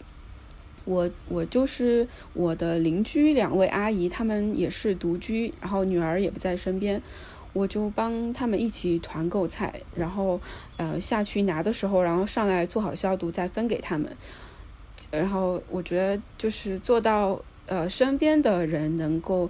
[0.85, 7.01] 我我就是我的邻居两位阿姨，她们也是独居，然后女儿也不在身边，
[7.53, 10.41] 我就帮他们一起团购菜，然后
[10.77, 14.11] 呃下去拿的时候，然后上来做好消毒再分给他们，
[15.13, 17.41] 然后我觉得就是做到。
[17.71, 19.49] 呃，身边的人能够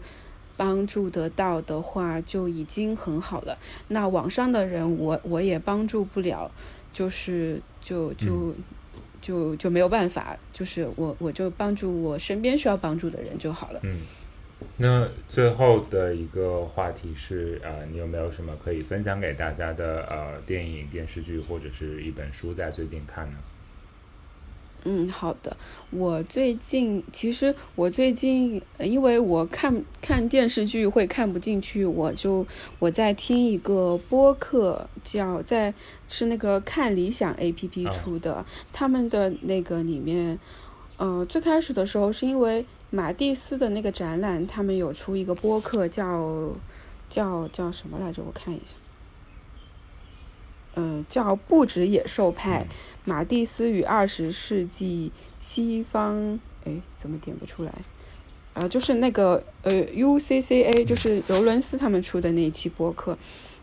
[0.55, 3.57] 帮助得到的话，就已经很好了。
[3.89, 6.51] 那网上的人，我我也帮助不了，
[6.93, 8.55] 就是就就
[9.23, 13.81] 就就没有办法，就是我我就帮助我身边需要帮助的人就好了。
[13.85, 14.03] 嗯，
[14.77, 23.39] 那最后的一个话题是，呃，你有没有什么可以分享给大家的呃电影、电视剧或者是一本书，在最近看呢？
[24.85, 25.57] 嗯，好的。
[25.91, 32.47] 我最近其实我最近，因为我看看电视剧会看不进去，我就
[32.79, 35.75] 我在听一个播客，叫在
[36.09, 40.39] 是那个看理想 A P P 出的，他们的那个里面，
[40.97, 46.51] 呃，最开始的时候是因为马蒂斯的那个展览，他们有出一个播客，叫
[47.09, 48.23] 叫叫什么来着？
[48.27, 48.80] 我看一下。
[50.77, 52.67] 嗯，叫不止野兽派，
[53.05, 57.73] 马蒂斯与二十世纪西方，哎，怎么点不出来？
[58.55, 63.17] 呃，就是那个呃，UCCA，就是尤伦斯他们出的那一期播客，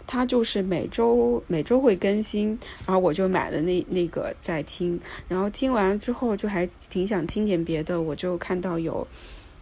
[0.06, 9.06] 他就是每周每周会更新，然后我就买了那那个在听，然后听完之后就还挺想听点别的，我就看到有。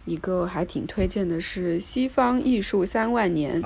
[0.06, 3.62] 一个还挺推荐的是《西方艺术三万年》，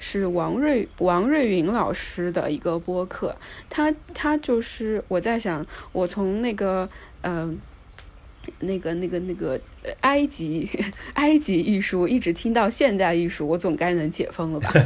[0.00, 3.36] 是王瑞王瑞云老师的一个播客。
[3.70, 6.88] 他他就是我在想，我从那个
[7.22, 7.58] 嗯
[8.60, 9.60] 那个那个那个
[10.00, 10.68] 埃及
[11.14, 14.72] 埃及艺术一直听到现代艺术，我总该能解封了吧？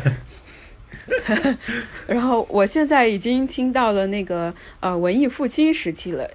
[2.07, 6.29] 然后我现在已经听到了那个呃文艺复兴时期了。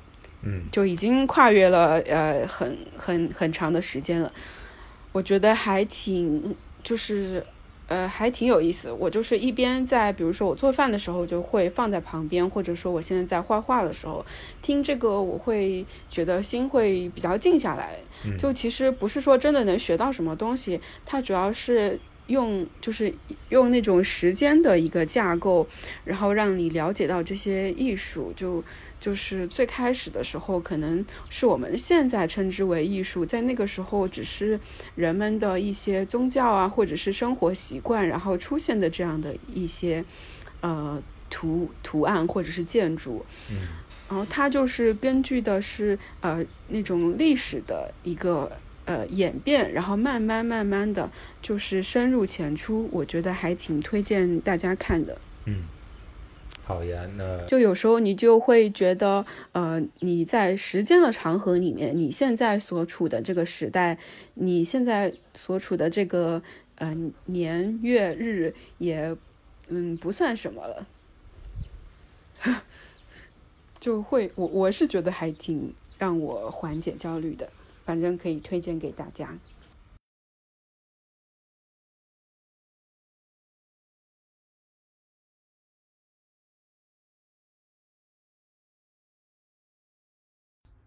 [0.46, 4.32] 嗯，就已经跨越了呃很很很长的时间了，
[5.14, 6.54] 我觉得还挺
[6.84, 7.42] 就是
[7.88, 8.92] 呃还挺有意思。
[8.92, 14.26] 我就是一边在比如说我做饭的时候就会放在旁边，或者说我现在在画画的时候
[14.62, 17.98] 听这个，我会觉得心会比较静下来。
[18.38, 23.14] 就其实不是说真的能学到什么东西，它主要是用就是
[23.48, 25.66] 用那种时间的一个架构，
[26.04, 28.62] 然后让你了解到这些艺术就。
[29.04, 34.58] 就是最开始的时候，可能是我们现在称之为艺术，在那个时候只是
[34.96, 40.06] 人们的一些宗教啊，或者是生活习惯，然后出现的这样的一些
[40.62, 43.26] 呃图图案或者是建筑。
[43.52, 43.58] 嗯，
[44.08, 48.50] 然后它就是根据的是呃那种历史的一个
[48.86, 51.12] 呃演变，然后慢慢慢慢的
[51.42, 55.18] 就是深入浅出，我觉得还挺推荐大家看的。
[55.44, 55.64] 嗯。
[56.66, 63.98] 好呀，那就有时候你就会觉得，呃，你在时间的长河里面，你现在所处的这个时代，
[64.36, 66.42] 你现在所处的这个
[66.76, 66.96] 呃
[67.26, 69.14] 年月日也，
[69.68, 70.88] 嗯，不算什么了，
[73.78, 77.50] 就会我我是觉得还挺让我缓解焦虑的，
[77.86, 79.38] 反正可以推荐给大家。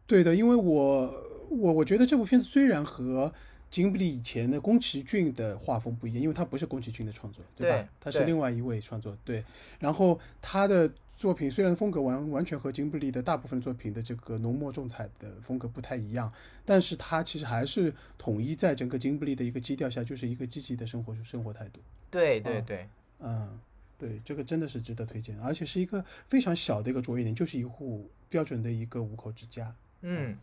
[0.07, 3.33] 对的，因为我我我觉得这部片子虽然和
[3.71, 7.89] 金布利以前的宫崎骏的画风不一样，因为他不是宫崎骏的创作，对吧？
[8.01, 9.45] 他是另外一位创作，对。
[9.81, 16.33] 然后他的作品虽然风格完完全和金布利的大部分作品的这个浓墨重彩的风格不太一样，
[16.65, 21.81] 但是他其实还是统一在整个金布利的一个基调下，就是一个积极的生活生活态度。
[22.11, 22.87] 对对对，
[23.19, 23.59] 嗯，
[23.99, 29.75] 对，这个真的是值得推荐，而且是一个非常小的一个着眼点，就是一户标准的一个五口之家。
[30.09, 30.37] 嗯，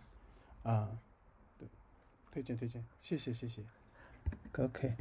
[0.64, 0.90] 啊，
[1.58, 1.66] 对，
[2.34, 3.62] 推荐推荐，谢谢谢谢。
[4.58, 4.92] OK，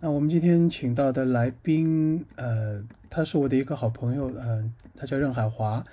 [0.00, 5.84] 那我们今天请到的来宾，呃，他是我的一个好朋友，嗯，他叫任海华，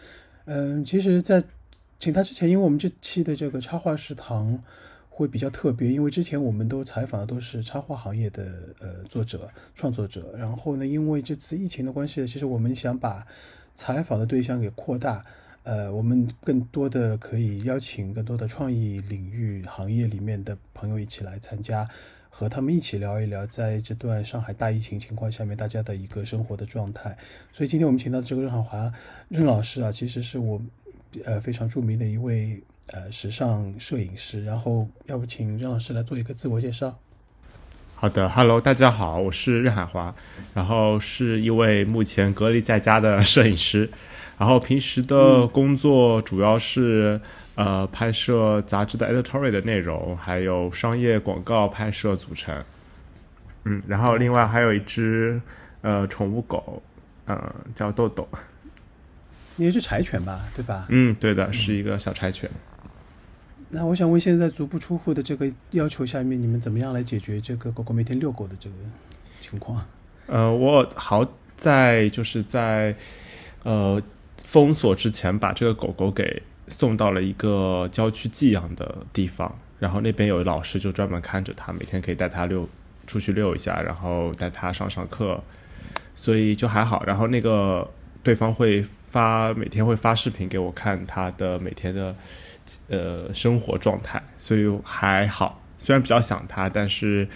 [0.46, 1.44] 嗯，其实，在
[2.00, 4.58] 请他之前，因为我们这期的这个插画食堂
[5.10, 13.28] 会比较特别，因为之前我们都采访的都是插画行业的呃作者创作者，然后呢，因为这次疫情的关系，其实我们想把
[13.76, 15.26] 采访的对象给扩大。
[15.64, 21.88] 呃，我们更多的可以邀请更多的创意领域行业里面的朋友一起来参加，
[22.30, 27.16] 和他们一起聊一聊，在这段上海大疫情情况下面，大家的一个生活的状态。
[27.54, 28.92] 所以今天我们请到这个任海华
[29.28, 30.60] 任老师啊，其实是我
[31.26, 34.44] 呃非常著名的一位呃时尚摄影师。
[34.44, 36.98] 然后，要不请任老师来做一个自我介绍？
[37.96, 40.16] 好的，Hello，大家好，我是任海华，
[40.54, 43.92] 然后是一位目前隔离在家的摄影师。
[44.40, 47.20] 然后平时的工作主要是
[47.56, 52.56] 呃拍摄杂志的 editorial 的内容，还有商业广告拍摄组成。
[53.66, 55.42] 嗯，然后另外还有一只
[55.82, 56.82] 呃宠物狗，
[57.26, 58.26] 呃叫豆豆。
[59.58, 60.40] 你是柴犬吧？
[60.56, 60.86] 对吧？
[60.88, 62.50] 嗯，对的，是一个小柴犬。
[63.68, 68.76] 那我想问，现在足不出户的这个要求下面，你们怎么样来解决这个狗狗每天遛狗的这个
[69.42, 69.86] 情况？
[70.28, 71.28] 呃，我好
[71.58, 72.96] 在就是在
[73.64, 74.02] 呃。
[74.52, 82.68] 封锁之前，把这个狗狗给送到了一个郊区寄养的地方，然后那边有老师就专门看着它，每天可以带它遛
[83.06, 85.40] 出去遛一下，然后带它上上课，
[86.16, 87.04] 所以就还好。
[87.06, 87.88] 然后那个
[88.24, 92.16] 对方会发每天会发视频给我看它的每天的
[92.88, 95.62] 呃生活状态，所以还好。
[95.78, 97.28] 虽然比较想它，但是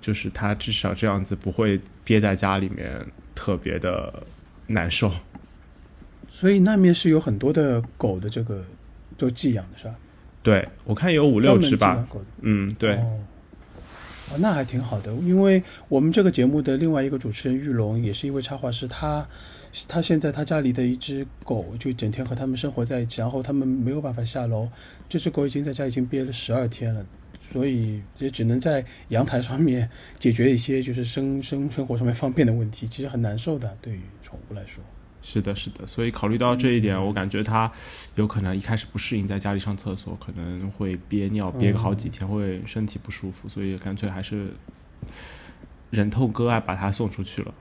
[0.00, 3.04] 就是它至少这样子不会憋在家里面
[3.34, 4.22] 特别的
[4.68, 5.10] 难受。
[6.34, 8.64] 所以那面是有很多的狗的这个
[9.18, 9.94] 都寄养的是吧？
[10.42, 12.04] 对，我看有五六只吧。
[12.40, 12.94] 嗯，对。
[12.94, 13.20] 哦，
[14.38, 19.24] 那还挺好的，因为我们这个节目的另外一个主持人玉龙也是一位插画师，他
[19.86, 24.66] 他现在他家里的一只狗就整天和他们生活在一起，然后他们没有办法下楼，
[25.06, 27.04] 这只狗已经在家已经憋了十二天了，
[27.52, 34.82] 所以也只能在阳台上面解决一些就是生生生活上面方便的问题，其实很难受的，对于宠物来说。
[35.24, 37.70] 是的，是的，所以考虑到这一点，我感觉他
[38.16, 44.48] 有可能一开始不适应在家里上厕所，可能会憋尿，憋个好几天，会身体不舒服，所以干脆还是
[45.90, 47.54] 忍痛割爱把他送出去了。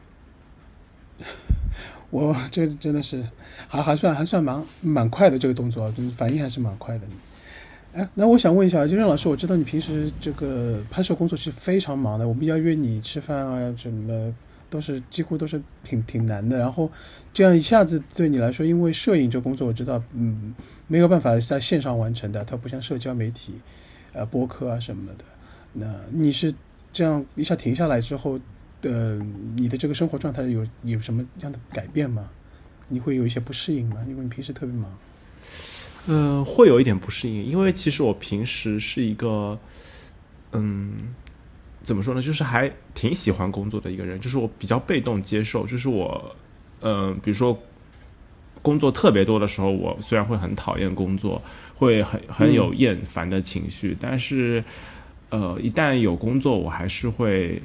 [2.09, 3.23] 我这真的是
[3.67, 7.05] 还还算还算蛮蛮快的这个动作，反应还是蛮快的。
[7.93, 14.33] 哎，那我想问一下，就任老师，我知道你平时这个拍摄工作是非常忙的，我们要约你吃饭啊什么。
[14.71, 16.89] 都是几乎都是挺挺难的，然后
[17.33, 20.55] 这样一下子对你来说，因为摄影这工作我知道，嗯，
[20.87, 23.53] 没有办法在线上完成的，它不像社交媒体，
[24.13, 25.25] 呃，播客啊什么的。
[25.73, 26.53] 那你是
[26.93, 28.39] 这样一下停下来之后，
[28.83, 29.19] 呃，
[29.57, 32.29] 你的这个生活状态有有什么样的改变吗？
[32.87, 33.97] 你会有一些不适应吗？
[34.07, 34.89] 因为你平时特别忙。
[36.07, 39.59] 嗯，会有一点不适应，因为其实我平时是一个，
[40.53, 40.95] 嗯。
[41.83, 42.21] 怎么说呢？
[42.21, 45.65] 就是还挺喜欢工作的一个人，就是我比较被动接受。
[45.65, 46.35] 就是我，
[46.81, 47.57] 嗯，比如说
[48.61, 51.41] 工作特别多的时候，我虽然会很讨厌工作，
[51.75, 54.63] 会很很有厌烦的情绪，但是，
[55.29, 57.59] 呃，一旦有工作，我还是会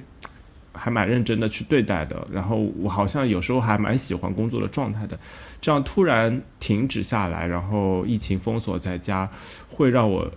[0.72, 2.26] 还蛮认真的去对待的。
[2.32, 5.18] 然后我好像有时候还蛮喜欢工作的状态的。
[5.60, 9.30] 这样突然停止下来，然后疫情封锁在家，
[9.68, 10.32] 会让我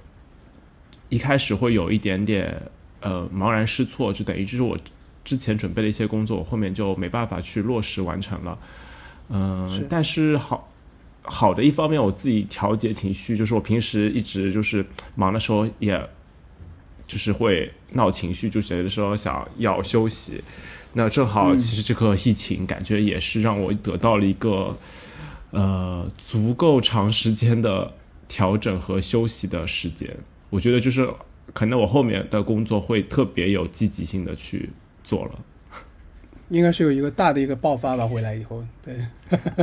[1.08, 2.62] 一开始会有一点点。
[3.02, 4.78] 呃，茫然失措，就等于就是我
[5.24, 8.60] 之前准备的一些工作，我后面就没办法去落实完成了。
[9.30, 10.70] 嗯，但是好
[11.22, 14.86] 好的一方面，我自己调节情绪，就是我平时一直就是
[15.16, 16.10] 忙的时候，也
[17.08, 20.44] 就是会闹情绪，就觉得说想要休息。
[20.94, 24.76] 那正好，其实这个疫情感觉也是让我得到了一个
[25.52, 27.94] 呃足够长时间的
[28.28, 30.18] 调整和休息的时间。
[30.50, 31.10] 我觉得就是。
[31.54, 34.70] 可能我后面的工作会特别有积极性的去
[35.04, 35.40] 做了，
[36.50, 38.08] 应该是有一个大的一个爆发吧。
[38.08, 38.96] 回来以后，对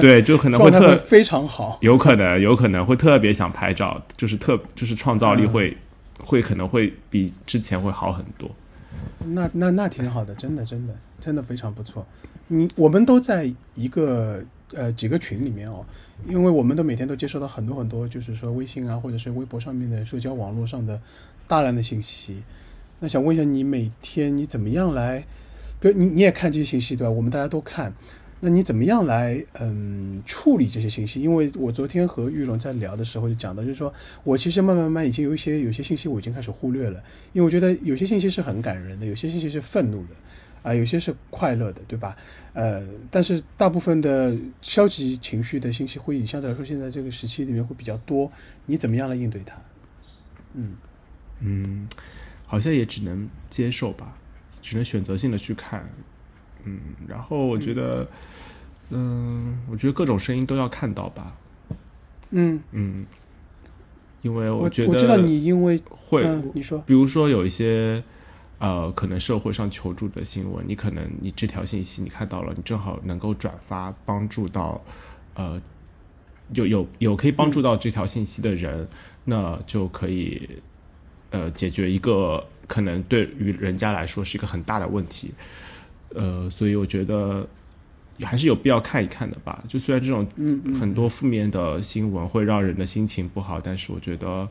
[0.01, 5.77] 对，就可能会特非常好，有可能有可能会特别想拍照，就是特就是创造力会
[6.21, 8.51] 会可能会比之前会好很多。
[9.25, 12.07] 那那那挺好的，真的真的真的非常不错。
[12.49, 15.85] 你我们都在一个呃几个群里面哦，
[16.27, 21.01] 因为我们都每天都接收到很多很多，就是说微信啊或者是微博上面的社交网络上的。
[21.49, 22.43] 大量的信息，
[23.01, 25.25] 那想问一下你每天你怎么样来？
[25.79, 27.11] 比如你你也看这些信息对吧？
[27.11, 27.93] 我们大家都看，
[28.41, 31.21] 那你怎么样来嗯处理这些信息？
[31.21, 33.93] 因为我昨天和玉龙在聊的时候就讲到，就是说
[34.25, 36.99] 我其实慢慢慢慢已经有一些有些信息我已经开始忽略了，
[37.35, 40.15] 因为我觉得有些信息是很感人的，有些信息是愤怒的，
[40.63, 42.17] 啊，有些是快乐的，对吧？
[42.55, 48.33] 呃，但是大部分的消极情绪的信息会相对来说现在这个时期里面会比较多，
[48.65, 49.57] 你怎么样来应对它？
[50.55, 50.75] 嗯。
[51.41, 51.89] 嗯，
[52.47, 54.17] 好像也只能接受吧，
[54.63, 55.89] 只能选择性的去看。
[56.65, 58.09] 嗯，然后我觉得，
[58.91, 61.37] 嗯，我觉得各种声音都要看到吧。
[62.31, 63.07] 嗯，嗯，
[64.23, 68.03] 因为我觉得我知道你因为会，嗯，你说比如说有一些
[68.59, 74.83] 呃，可能社会上求助的新闻，你可能你这条信息你看到了，你正好能够转发，帮助到
[75.35, 75.61] 呃，
[76.55, 78.89] 有有有可以帮助到这条信息的人，
[79.25, 80.63] 那就可以
[81.37, 85.33] 呃解决一个可能对于人家来说是一个很大的问题，
[86.15, 87.47] 呃，所以我觉得。
[88.23, 89.63] 还是有必要看一看的吧。
[89.69, 94.49] 就虽然这种嗯嗯很多负面的新闻会让人的心情不好，但是我觉得，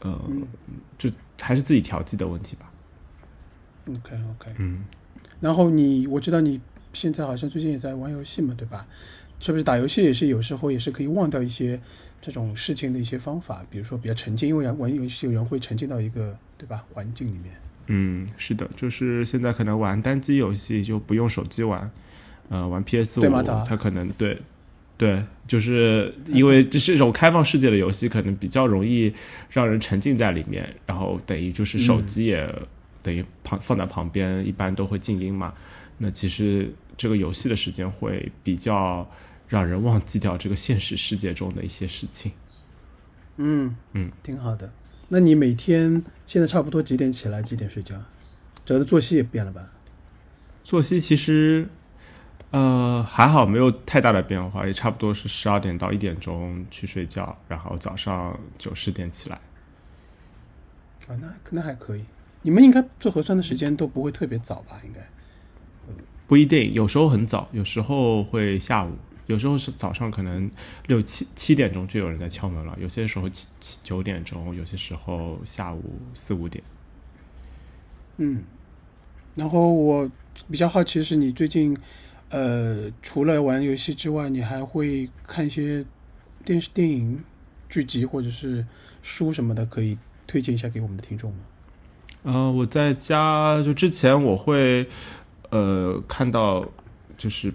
[0.00, 0.20] 呃，
[0.98, 1.08] 就
[1.40, 2.72] 还是自己调剂的问题吧。
[3.86, 4.10] OK
[4.40, 4.82] OK，嗯，
[5.38, 6.60] 然后你我知道你
[6.92, 8.84] 现在好像最近也在玩游戏嘛，对吧？
[9.38, 11.80] 是不是打游戏也是有时候也是可以忘掉一些
[12.20, 13.64] 这种事情的一些方法？
[13.70, 17.54] 比如说比较沉浸，因为玩游戏有人会沉浸到一个对吧环境里面。
[17.86, 21.90] 嗯，是的，就是现在可能玩单机游戏就不用手机玩，
[22.50, 24.38] 呃，玩 PS 五它可能对
[24.98, 29.10] 对，就是因为这是一种开放世界的游戏，可能比较容易
[29.48, 32.52] 让人沉浸在里面，然后等于就是手机也
[33.02, 35.54] 等于旁放在旁边，一般都会静音嘛。
[35.96, 39.08] 那其实这个游戏的时间会比较
[39.48, 42.32] 让人忘记掉这个现实世界中的一些事情。
[43.36, 44.70] 嗯嗯，挺好的。
[45.08, 47.96] 那你每天现在差不多几点起来，几点睡觉？
[48.64, 49.66] 整个作息也变了吧？
[50.62, 51.66] 作息其实，
[52.50, 59.40] 呃，还好没有太大的变化，也差不多是十二点到一点钟去睡觉，然后早上九十点起来。
[61.06, 62.04] 啊，那那还可以。
[62.42, 64.78] 你们应该做核酸的时间都不会特别早吧？
[64.84, 65.00] 应该。
[66.26, 68.92] 不一定，有时候很早，有时候会下午，
[69.28, 70.50] 有时候是早上，可能
[70.86, 76.64] 六七七点钟就有人在敲门了，有些时候七七九点钟，有些时候下午四五点。
[78.16, 78.42] 嗯，
[79.34, 80.10] 然后我
[80.50, 81.76] 比较好奇的是，你最近
[82.30, 85.84] 呃，除了玩游戏之外，你还会看一些
[86.44, 87.22] 电视、电影、
[87.68, 88.66] 剧集或者是
[89.02, 91.38] 书什么的，可以推荐一下给我们的听众吗？
[92.22, 94.88] 呃，我在家就之前我会
[95.50, 96.66] 呃看到
[97.16, 97.52] 就是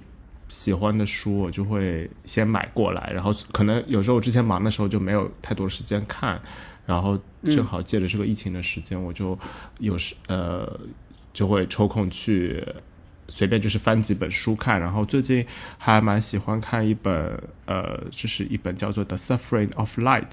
[0.54, 6.40] 喜欢的书，我就会先买过来，然后可能有时候我之前忙的时候就没有太多时间看，
[6.86, 9.38] 然后正好借着这个疫情的时间，我就
[9.80, 10.80] 有时呃
[11.34, 12.64] 就会抽空去
[13.30, 15.44] 随便就是翻几本书看，然后最近
[15.80, 20.30] 还蛮喜欢看一本呃，就是一本叫做《The Suffering of Light》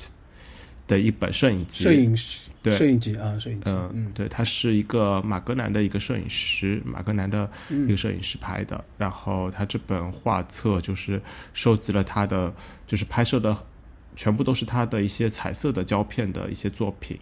[0.91, 2.77] 的一本摄影集，摄影师对。
[2.77, 4.13] 摄影机啊，摄影机，嗯，嗯。
[4.13, 8.85] 对，他是一个马格南的一个摄影师，马格南的一个摄影师拍的。
[8.99, 11.23] 然后他这本画册就是
[11.55, 12.53] 收集了他的，
[12.89, 13.57] 就是拍摄的
[14.17, 17.17] 全部都是他的一些彩色的胶片的一些作品。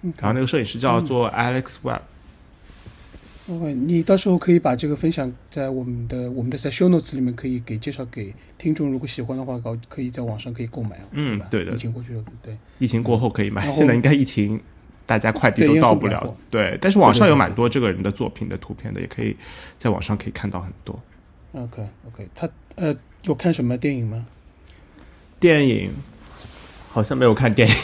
[0.00, 2.00] 嗯然后那个摄影师叫做 Alex Webb，
[3.48, 11.04] OK，你到时候可以把这个分享在我们的我们的在 show notes 里面，可以给介绍给听众，如果喜欢的话，搞可以在网上可以购买啊。
[11.12, 14.60] 嗯对的疫情过去了，对，疫情过后可以买，现在应该疫情。
[15.04, 19.36] 大家快递都到不了对，但是网上有蛮多这个人的作品的图片的，也可以
[19.76, 20.98] 在网上可以看到很多。
[21.52, 24.24] OK OK，他呃有看什么电影吗？
[25.40, 25.90] 电影
[26.88, 27.74] 好像没有看电影，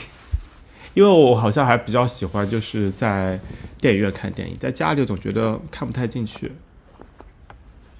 [0.99, 3.39] 因为我好像还比较喜欢就是在
[3.81, 6.51] 电影院看电影，在家里总觉得看不太进去。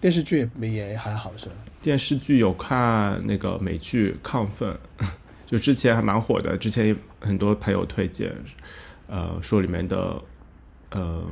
[0.01, 1.53] 电视剧也也还好是吧？
[1.81, 4.77] 电视剧有看那个美剧《亢奋》，
[5.47, 8.35] 就之前还蛮火的，之前很多朋友推荐，
[9.07, 10.21] 呃，说里面的
[10.91, 11.25] 呃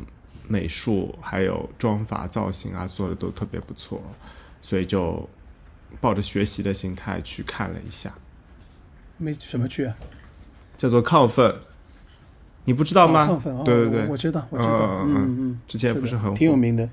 [0.46, 4.00] 美术还有妆发造型啊做的都特别不错，
[4.62, 5.28] 所以就
[6.00, 8.14] 抱着学习的心态去看了一下。
[9.16, 9.96] 没什么剧啊？
[10.76, 11.54] 叫做亢奋，
[12.64, 13.26] 你不知道吗？
[13.30, 15.36] 哦亢奋哦，对对对，我我知道，我知道，嗯嗯嗯。
[15.38, 16.88] 嗯，之前不是很挺有名的。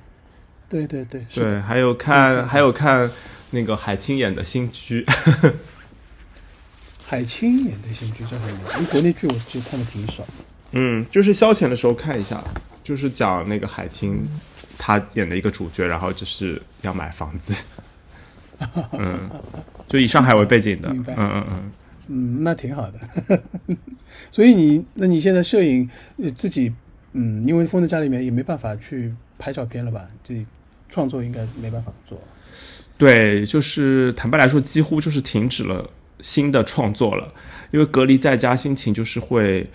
[0.69, 3.09] 对对对，对，还有看嗯还有看
[3.51, 5.05] 那个海清演的新剧，
[7.05, 8.59] 海清演的新剧叫什么？
[8.75, 10.23] 因为国内剧我其实看的挺少。
[10.71, 12.41] 嗯，就是消遣的时候看一下，
[12.83, 14.23] 就是讲那个海清
[14.77, 17.53] 她演的一个主角，然后就是要买房子，
[18.97, 19.29] 嗯，
[19.87, 21.71] 就以上海为背景的，嗯嗯嗯，
[22.07, 23.41] 嗯，那挺好的。
[24.31, 25.89] 所以你，那你现在摄影
[26.35, 26.71] 自己，
[27.13, 30.07] 嗯，因为封在家里面也没办法去拍照片了吧？
[30.23, 30.45] 这
[30.89, 32.21] 创作应该没办法做。
[32.97, 35.89] 对，就是坦白来说，几乎就是停止了
[36.21, 37.33] 新的创作了，
[37.71, 39.67] 因为隔离在家，心情就是会，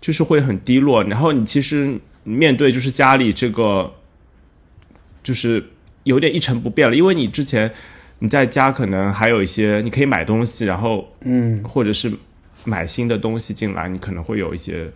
[0.00, 1.02] 就是会很低落。
[1.04, 3.92] 然后你其实面对就是家里这个，
[5.22, 5.64] 就是
[6.04, 7.72] 有点一成不变了，因为你之前
[8.20, 11.62] 你在家可能还有一些你可以买东西，然后嗯。
[11.64, 12.12] 或者是
[12.64, 14.90] 买新的东西进来，你可能会有一些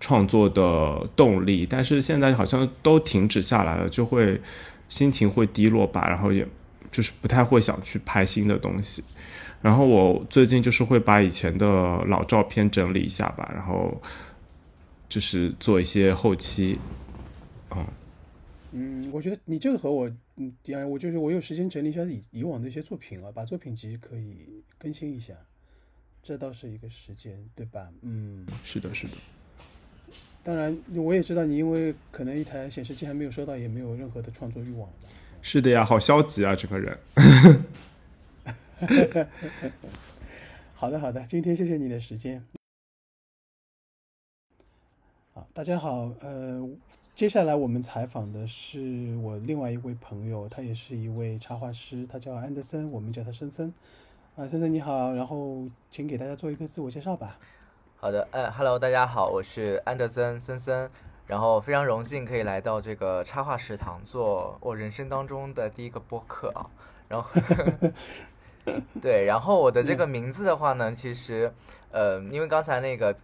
[0.00, 4.40] 创作的动力，但是现在好像都停止下来了，就会
[4.88, 6.46] 心情会低落吧，然后也
[6.90, 9.04] 就是不太会想去拍新的东西，
[9.60, 11.66] 然后我最近就是会把以前的
[12.06, 14.00] 老照片整理一下吧，然后
[15.08, 16.78] 就是做一些后期，
[17.70, 17.86] 嗯，
[18.72, 25.34] 嗯，我觉得你这个和我，嗯，第二，我就是我有时间整理一下以以往的一些作品啊，把作品集可以更新一下，
[26.22, 27.92] 这倒是一个时间，对吧？
[28.02, 29.12] 嗯，是的，是的。
[30.42, 34.96] 当然，我也知道你，因为可能一台显示器还没有收到，也没有任何的创作欲望了。
[35.40, 36.98] 是的呀，好消极啊，这个人。
[40.74, 42.44] 好的，好的，今天谢谢你的时间。
[45.32, 46.68] 好，大家好，呃，
[47.14, 53.72] 接下来我们采访的是我另外一位朋友，他也是一位插画师，他叫安德森，我们叫他森森。
[54.34, 55.62] 啊，森森你好，然后
[55.92, 57.38] 请给大家做一个自我介绍吧。
[57.94, 60.90] 好的，嗯，Hello，大家好，我是安德森森森，
[61.28, 66.66] 然后非常荣幸可以来到这个插画食堂做我人生当中的第一个播客啊，
[67.08, 67.30] 然后。
[69.00, 71.52] 对，然后我的这个名字的话呢，其实，
[71.92, 73.14] 呃，因为刚才那个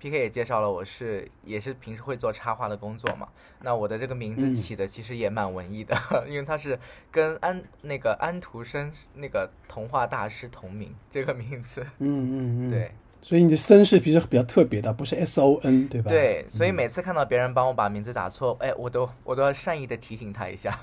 [0.00, 3.28] P K 也介绍了，我是也是平时会做插画的工作嘛。
[3.60, 5.94] 那我的这个名字起的其实也蛮文艺的，
[6.26, 6.78] 因为它是
[7.10, 11.82] 跟安那个安徒生那个童话大师同名，这个名字。
[11.98, 12.70] 嗯嗯嗯。
[12.70, 12.90] 对，
[13.20, 16.08] 所以你的森是其实比较特别的，不是 S O N 对吧？
[16.08, 20.74] 对，所以每次看到别人帮我把名字打错，哎，我都我都要善意的提醒他一下。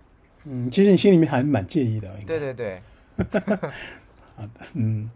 [0.44, 2.14] 嗯，其实你心里面还蛮介意的。
[2.26, 2.82] 对对对。
[4.36, 5.10] 好的，嗯，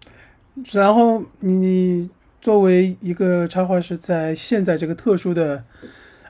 [0.72, 2.08] 然后你
[2.40, 5.62] 作为一个插画师，在现在这个特殊的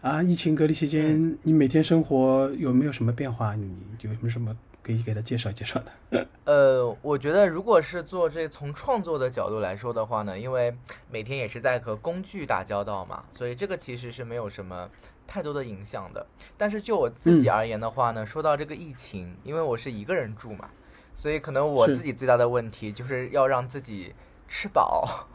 [0.00, 3.54] 啊疫情隔离期间，你每天生活有没有什么变化？
[3.54, 5.80] 你有没有什么可以给他介绍介绍
[6.10, 6.26] 的？
[6.46, 10.76] 呃，我觉得如果是做这从创作的角度来说的话呢，因为
[11.08, 14.90] 每天也是在和工具打交道嘛，所以这个其实是没有什么
[15.28, 16.26] 太多的影响的。
[16.58, 20.68] 但是就我自己而言的话呢，说到这个疫情，因为我是一个人住嘛。
[21.14, 24.12] 所以可能我自己最大的问题就是要让自己
[24.48, 25.28] 吃饱，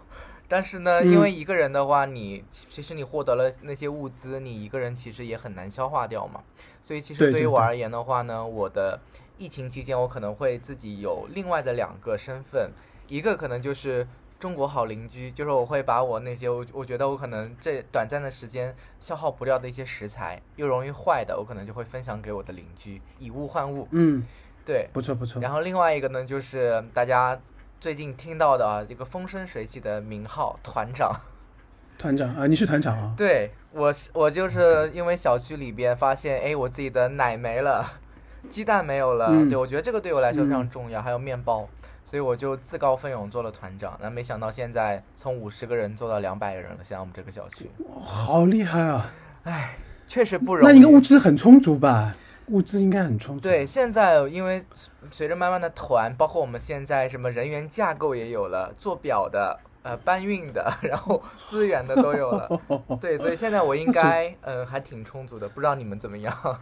[0.47, 6.41] 但是呢，因为一个人的话，你其实你获得了那些物资，你一个人其实也很难消化掉嘛。
[6.81, 8.99] 所以其实对于我而言的话呢，我的
[9.37, 12.71] 疫情期间我可能会自己有另外的两个身份，
[13.07, 14.07] 一个可能就是
[14.39, 23.87] 中国好邻居，就是我会把我那些我我觉得我可能这短暂的时间消耗不掉的一些食材，又容易坏的，我可能就会分享给我的邻居，以物换物。
[23.91, 24.23] 嗯。
[24.63, 25.39] 对，不错不错。
[25.43, 27.39] 然后另外一个呢，就是大家
[27.86, 31.15] 最近听到的啊，一个风生水起的名号团长。
[31.99, 33.13] 团长啊，你是团长啊？
[33.15, 37.86] 对，我是我就是因为小区里边发现，哎，我自己的奶没了，
[38.49, 41.69] 鸡蛋没有了，对我觉得这个对我来说非常重要，还有面包，
[42.03, 43.95] 所以我就自告奋勇做了团长。
[44.01, 47.69] 那没想到现在从五十个人做到两百个人了，现在我们这个小区，
[48.01, 49.11] 好厉害啊！
[49.43, 49.77] 哎，
[50.07, 50.65] 确实不容易。
[50.65, 52.15] 那应该物资很充足吧？
[52.47, 53.41] 物资应该很充足。
[53.41, 54.63] 对，现在因为
[55.09, 62.61] 随着慢慢的团，包括我们现在什么人员架构也有了，做表的、呃搬运的，然后资源的都有了。
[63.01, 66.59] 对，所以现在我应该嗯还挺充足的，不知道你们怎么样？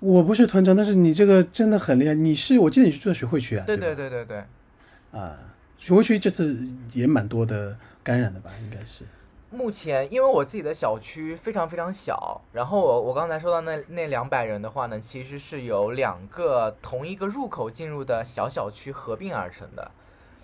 [0.00, 2.14] 我不是团长，但是你这个真的很厉害。
[2.14, 3.64] 你是我记得你是住在徐汇区啊？
[3.66, 4.44] 对对对对对。
[5.10, 5.36] 啊，
[5.76, 6.56] 徐汇区这次
[6.92, 8.50] 也蛮多的感染的吧？
[8.62, 9.04] 应该是。
[9.50, 19.90] 目前，因为我自己的小区非常非常小，然后我我刚才说到那那两百人的话呢，其实是由两个同一个入口进入的小小区合并而成的。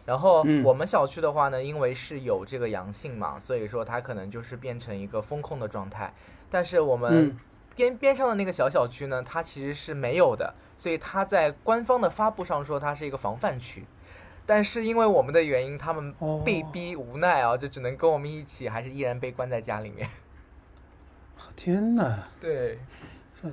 [0.06, 6.12] 然后我们小区的话呢，因为是有这个阳性嘛，所以说它可能就是变成一个风控的状态。
[6.50, 7.36] 但是我们
[7.74, 13.84] 边边上的那个小小区呢，它其实是没有的，所以它在官方的发布上说它是一个防范区。
[14.46, 16.14] 但是因为我们的原因，他们
[16.44, 20.08] 被逼无奈啊，就只能跟我们一起，还是依然被关在家里面。
[21.56, 22.24] 天哪！
[22.40, 22.78] 对，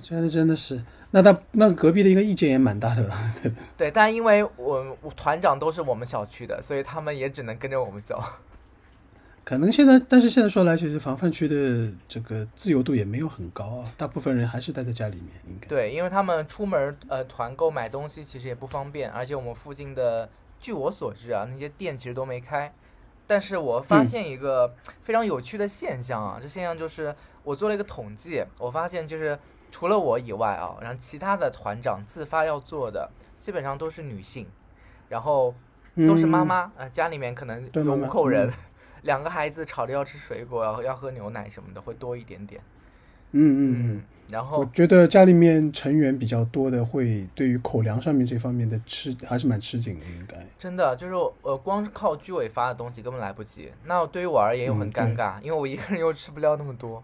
[0.02, 3.36] 真的真的是，那他那隔壁的一个意见也蛮大的吧？
[3.78, 8.20] 对，但因为我团长都是我们小区的，所以他们也只能跟着我们走。
[9.44, 15.30] 可能现在，但是现在说来，其实防范区的这个自由度也没有很高啊，大部分人还是待在家里面。
[15.48, 20.28] 应该对，因为他们出门呃团购买东西其实也不方便，而且我们附近的。
[20.62, 22.72] 据我所知啊，那些店其实都没开，
[23.26, 29.38] 但是我发现一个非常有趣的现象啊，这现象就是我做了一个统计，我发现就是
[29.72, 33.10] 除了我以外啊，然后其他的团长自发要做的
[33.40, 34.46] 基本上都是女性，
[35.10, 35.56] 然后
[35.96, 38.52] 都是妈妈啊，家里面可能有五口人，
[39.02, 42.62] 两个孩子吵着要吃水果，要要喝牛奶什么的会多一点点。
[43.32, 43.96] 嗯嗯。
[43.96, 44.04] 嗯。
[44.32, 50.38] 然后我觉得家里面成员比较多的，会对于口粮上面这方面的吃还是蛮吃紧的，应该。
[50.58, 53.70] 真的就是呃，光靠居委发的东西根本来不及。
[53.86, 57.04] 那对于我而言又很尴尬，因为我一个人又吃不了那么多，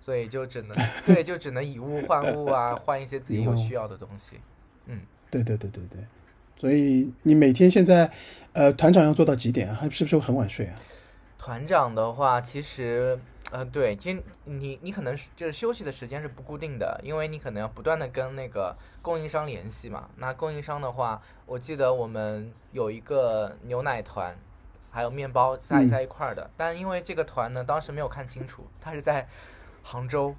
[0.00, 4.36] 所以就只能对，就只能以物换物啊，换一些自己有需要的东西。
[4.86, 5.00] 嗯，
[5.30, 6.00] 对对对对对。
[6.56, 8.10] 所以你每天现在，
[8.52, 9.74] 呃，团长要做到几点啊？
[9.80, 10.80] 还是不是很晚睡啊？
[11.36, 13.18] 团长的话，其实，
[13.50, 20.08] 呃，对，今你你可能是就是休息的时间是不固定的，因为你可能要不断的跟那个供应商联系嘛。
[20.16, 24.36] 那供应商的话，我记得我们有一个牛奶团，
[24.90, 29.28] 还有面包在嗯在一块儿的，但因为这个团呢，当时没有看清楚，它是在
[29.82, 30.34] 杭州，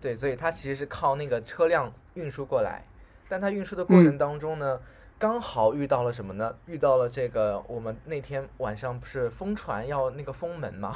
[0.00, 2.84] 对，所以它其实是靠那个车辆运输过来，
[3.28, 4.80] 但它运输的过程嗯当中呢。
[5.18, 6.52] 刚好遇到了什么呢？
[6.66, 10.92] 遇到了这个，我们那天晚上不是封船要那个封门嘛？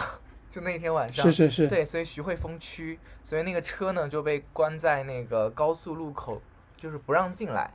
[0.56, 6.40] 就那天晚上，是是是，对，所以徐汇封区，所以那个车呢就被关在那个高速路口，
[6.78, 7.70] 就是不让进来，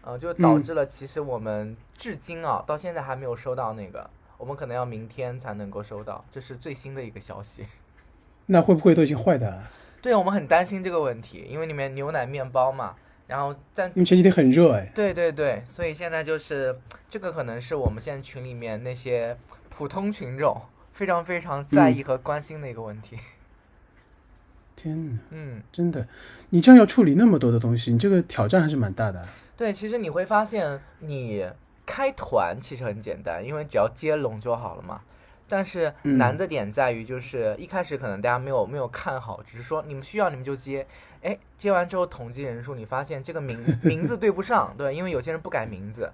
[0.00, 4.08] 呃，就导嗯致了其实我们至今啊到现在还没有收到那个，
[4.38, 7.66] 我们可能要明天才能够收到，这是最新的一个消息。
[8.48, 9.70] 那会不会都已经坏的了？
[10.00, 12.96] 对我们很担心这个问题，因为里面牛奶面包嘛，
[13.26, 14.90] 然后但因为前几天很热哎。
[14.94, 19.36] 对对对，所以现在就是这个，可能是我们现在群里面那些
[19.68, 20.58] 普通群众
[20.94, 23.18] 非常非常在意和关心的一个问题。
[24.74, 26.08] 天哪，嗯，真的，
[26.50, 29.26] 你这样要处理那么多的东西，你这个挑战还是蛮大的。
[29.56, 31.46] 对，其实你会发现，你
[31.84, 35.02] 开团其实很简单，因为只要接龙就好了嘛。
[35.46, 40.86] 但是嗯难的点在于，就是一开始可能大家没有没有看好，只是说你们需要你们就接，
[41.22, 46.10] 哎，接完之后统计人数，你发现这个名 名字对不上，对，因为有些人不改名字。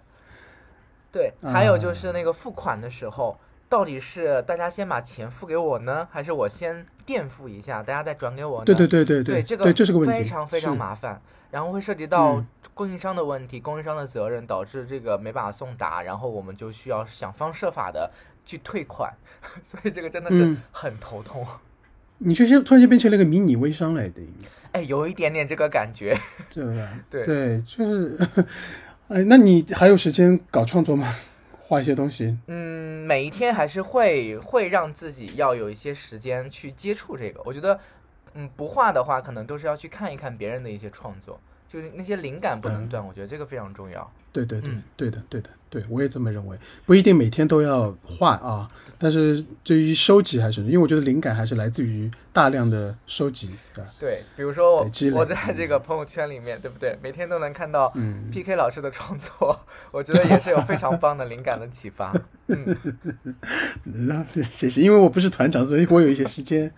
[1.12, 3.38] 对，还有就是那个付款的时候，
[3.70, 8.64] 到底是大家先把钱付给我呢，还是我先垫付一下，大家再转给我呢？
[8.64, 18.10] 对对对对对，这个对，这是个问题，非常非常麻烦，然后会涉及到嗯供应商的问题，供应商的责任，导致这个没办法送达，然后我们就需要想方设法的
[18.44, 19.14] 去退款，
[19.64, 21.46] 所以这个真的是嗯很头痛。
[22.18, 24.28] 你就是突然间变成了一个迷你微商了，等于，
[24.72, 26.12] 哎，有一点点这个感觉。
[26.52, 26.88] 对吧？
[27.08, 28.18] 对对，就是，
[29.06, 31.14] 哎，那你还有时间搞创作吗？
[31.70, 37.40] 画一些东西，嗯，每一天还是会会让自己要有一些时间去接触这个。
[37.44, 37.78] 我觉得，
[38.34, 43.06] 嗯，不画的话，可能都是要去看一看别人的一些创作，就是那些灵感不能嗯断。
[43.06, 44.12] 我觉得这个非常重要。
[44.32, 46.56] 对对对嗯，对的对的，对我也这么认为，
[46.86, 53.90] 不一定每天都要画啊，但是对于收集还是，因为我觉得灵感还是来自于大量的收集，对吧？
[53.98, 56.96] 对，比如说我我在这个朋友圈里面，对不对？
[57.02, 59.58] 每天都能看到嗯，PK 老师的创作，
[59.90, 62.14] 我觉得也是有非常棒的灵感的启发。
[62.48, 62.76] 嗯，
[63.84, 66.72] 那谢谢，因为我不是团长，所以我有一些时间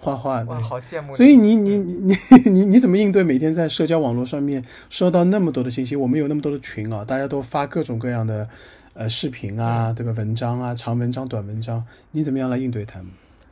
[0.00, 0.42] 画画。
[0.42, 1.14] 哇，好羡慕。
[1.14, 5.94] 所以你你你你你你怎么应对每天在社交网络上面收到那么多的信息？
[5.94, 8.48] 我们有那么多的群啊，大家都发各种各样的
[8.94, 10.12] 呃视频嗯啊，对吧？
[10.16, 13.08] 文章啊，长文章、短文章，你怎么样来应对他们？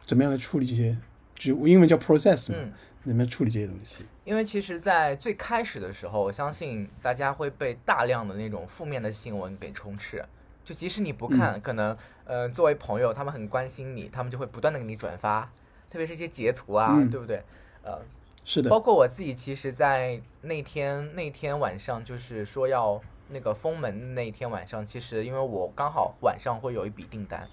[0.06, 0.96] 怎么样来处理这些？
[1.36, 2.72] 就英文叫 process 嘛，嗯，
[3.04, 4.04] 怎么样处理这些东西？
[4.24, 10.24] 因为其实，在最开始的时候，我相信大家会被大量的那种负面的新闻给充斥。
[10.64, 11.96] 就即使你不看，嗯可能
[12.26, 15.50] 呃，作为朋友，他们很关心你，他们就会不断的给你转发，
[15.90, 17.42] 特别是一些截图啊，嗯对不对？
[17.82, 17.98] 呃，
[18.44, 27.48] 是的包，括我自己，其实，在那天那天晚上，就是说要那个封门那一天晚上，其实因为我刚好晚上会有一笔订单，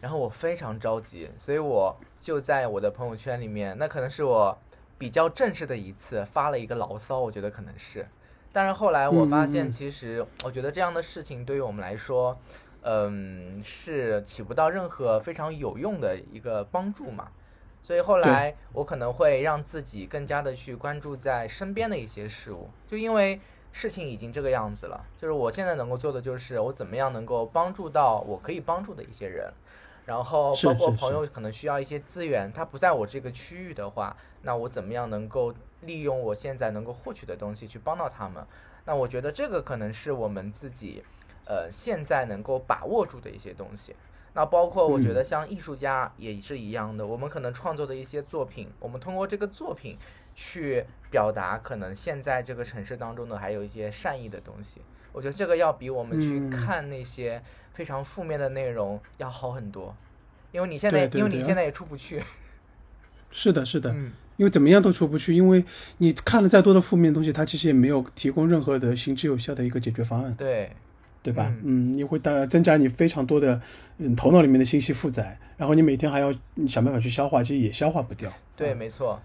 [0.00, 4.56] 然后我非常着急，所以我就在我的朋友圈里面，那可能是我
[4.98, 8.06] 比较正式的一次发了一个牢骚，我觉得可能是。
[8.52, 12.36] 但是后来我发现，其实我觉得这样的事情对于我们来说，
[12.82, 17.28] 嗯，是起不到任何非常有用的一个帮助嘛。
[17.82, 23.40] 所以后来我可能会让自己更加的去关注在身边的一些事物，就因为
[23.72, 29.52] 事情已经这个样子了，就是我现在能够做的就是我怎么样能够帮助到我可以帮助的一些人，
[30.06, 38.44] 然后包括朋友可能需要一些资源，他不在我这个区域的话，那我怎么样能够利用我现在能够获取的东西去帮到他们？
[38.84, 41.04] 那我觉得这个可能是我们自己，
[41.44, 43.94] 呃，现在能够把握住的一些东西。
[44.34, 49.96] 那包括我觉得像艺术家也是一样的，我们可能创作的一些作品，我们通过这个作品
[50.34, 54.80] 去表达可能现在这个城市当中的还有一些善意的东西。
[55.12, 56.50] 我觉得这个要比我们去嗯。
[56.50, 59.96] 看那些非常负面的内容要好很多，
[60.52, 62.22] 因为你现在因为你现在也出不去，
[63.32, 65.64] 是的，是的，嗯，因为怎么样都出不去，因为
[65.98, 70.70] 你看了再多的负面东西，它其实也没有提供任何的行之有效的一个解决方案，对，
[71.22, 71.46] 对吧？
[71.62, 73.60] 嗯嗯，你会大增加你非常多的
[73.98, 78.32] 嗯头脑里面的信息负载，然后你每天还要嗯想办法去消化，其实也消化不掉。
[78.56, 79.20] 对，嗯没错。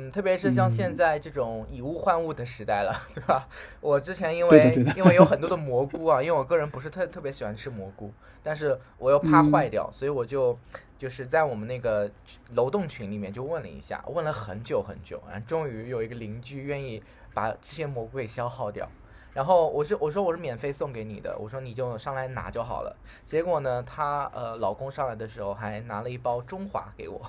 [0.00, 3.48] 嗯，特别是像现嗯在这种以物换物的时代了， 对吧？
[3.80, 10.56] 我之前因为因为有很多的蘑菇啊， 因为我个人不是特特别喜欢吃蘑菇，但是我又怕嗯坏掉，所以我就
[10.98, 12.08] 就是在我们那个
[12.54, 17.02] 楼栋群里面就问了一下，问了很久很久，啊，终于有一个邻居愿意
[17.34, 18.88] 把这些蘑菇给消耗掉。
[19.34, 22.96] 然后我是我说我是免费送给你的，我说你就上来拿就好了。
[23.24, 27.20] 结果呢，她呃老公上来的时候还拿了一包中华给我，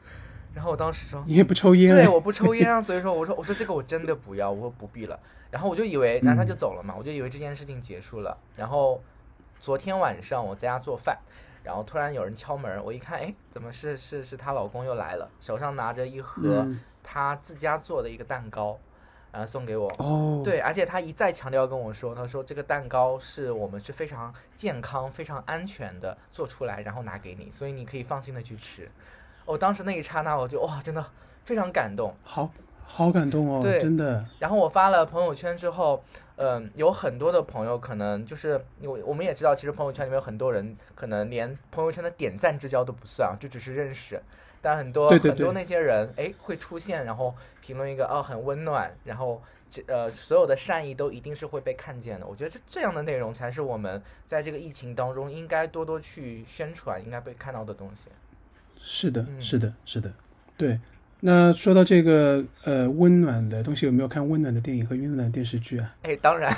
[0.54, 5.18] 然后我当时说你也不抽烟，对，我不抽烟啊，所以说我说我说这个我真的不要，我说不必了。
[5.50, 8.36] 然后我就以为，然后他就走了嘛，我就以为这件事情结束了。
[8.56, 8.98] 然后
[9.60, 11.18] 昨天晚上我在家做饭，
[11.62, 18.78] 然后突然有人敲门，我一看，哎，怎么是是是她老公又来了，手上拿着一盒嗯他自家做的一个蛋糕，
[19.32, 19.92] 然后送给我。
[19.98, 28.88] 哦，对，而且他一再强调跟我说，他说这个蛋糕是我们是非常健康、非常安全的做出来，然后拿给你，所以你可以放心的去吃。
[29.44, 31.04] 我当时那一刹那，我就哇，真的
[31.44, 32.14] 非常感动。
[32.22, 32.48] 好
[32.84, 36.04] 好感动哦，对真的，然后我发了朋友圈之后，
[36.36, 44.20] 嗯，有很多的朋友可能就是我我们也知道，其实朋友圈里面有很多人可能连朋友圈的点赞之交都不算，就只是认识。
[44.62, 52.26] 但很多很多那些人，哎，会出现，然后评论一个哦很温暖，然后这呃所有的善意都一定是会被看见的。
[52.26, 58.08] 我觉得这这样的内容才是我们在这个疫情当中应该多多去宣传，应该被看到的东西。
[58.80, 60.12] 是的，嗯是的，是的，
[60.56, 60.78] 对。
[61.24, 65.94] 那说到这个呃温暖的东西，有没有看温暖的电影和温暖的电视剧啊？
[66.02, 66.52] 哎，当然，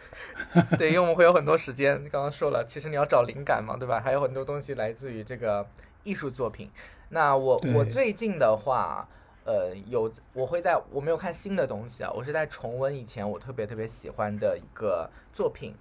[0.76, 1.96] 对，因为我们会有很多时间。
[2.10, 3.98] 刚刚说了，其实你要找灵感嘛，对吧？
[3.98, 5.66] 还有很多东西来自于这个
[6.02, 6.70] 艺术作品。
[7.14, 9.08] 那我我最近的话，
[9.44, 15.72] 呃，有我会在我没有看新的东西啊，我是在重温以前我特别特别喜欢的一个作品。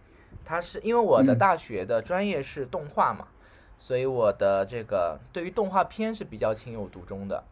[0.46, 3.28] 它是因为我的嗯大学的专业是动画嘛，
[3.80, 7.44] 所以我的这个对于动画片是比较情有独钟的。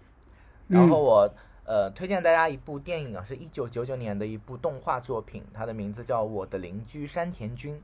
[0.67, 1.33] 然后嗯我
[1.65, 7.81] 呃推荐大家一部电影啊，是一九九九年的一部动画作品，它的名字叫《我的邻居山田君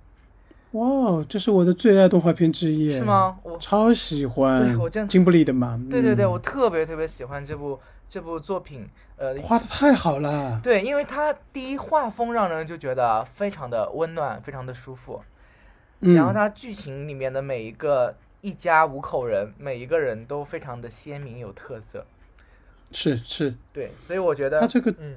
[0.72, 3.03] 哇，哦这是我的最爱动画片之一，》，是？
[3.03, 3.38] 吗？
[3.43, 6.32] 我超喜欢，对我真金布利的嘛，对对对，嗯。
[6.32, 15.22] 我特别特别喜欢这部这部作品，呃，画的太好了，对，因为它第一画风让人就觉得非常的温暖，非常的舒服，
[16.01, 22.05] 嗯，然后它剧情里面的每一个一家五口人，每一个人都非常的鲜明有特色，
[22.91, 25.15] 是是，对，所以我觉得他这个嗯，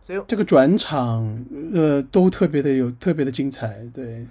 [0.00, 4.26] 所以这个转场呃都特别的有特别的精彩，对，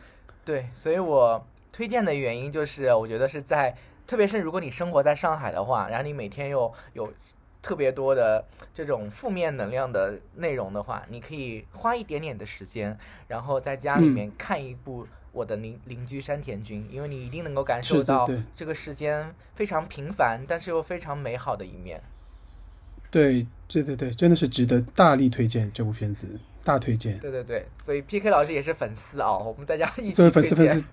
[0.52, 1.42] 对，所以我
[1.72, 3.74] 推荐的原因就是，我觉得是在，
[4.06, 7.10] 特别是如果你生活在上海的话，然后你每天又有
[7.62, 8.44] 特别多的
[8.74, 12.98] 这种负面能量的内容的话，你可以花一点点的时间，
[13.30, 22.04] 然后在家里嗯面看一部我的邻邻居山田君，因为你一定能够感受到这个世间非常平凡，但是又非常美好的一面。
[23.10, 26.28] 对对对对，真的是值得大力推荐这部片子，
[26.64, 27.18] 大推荐。
[27.20, 30.90] 对对对，所以 PK 老师也是粉丝啊，我们大家一起作为粉丝推荐粉丝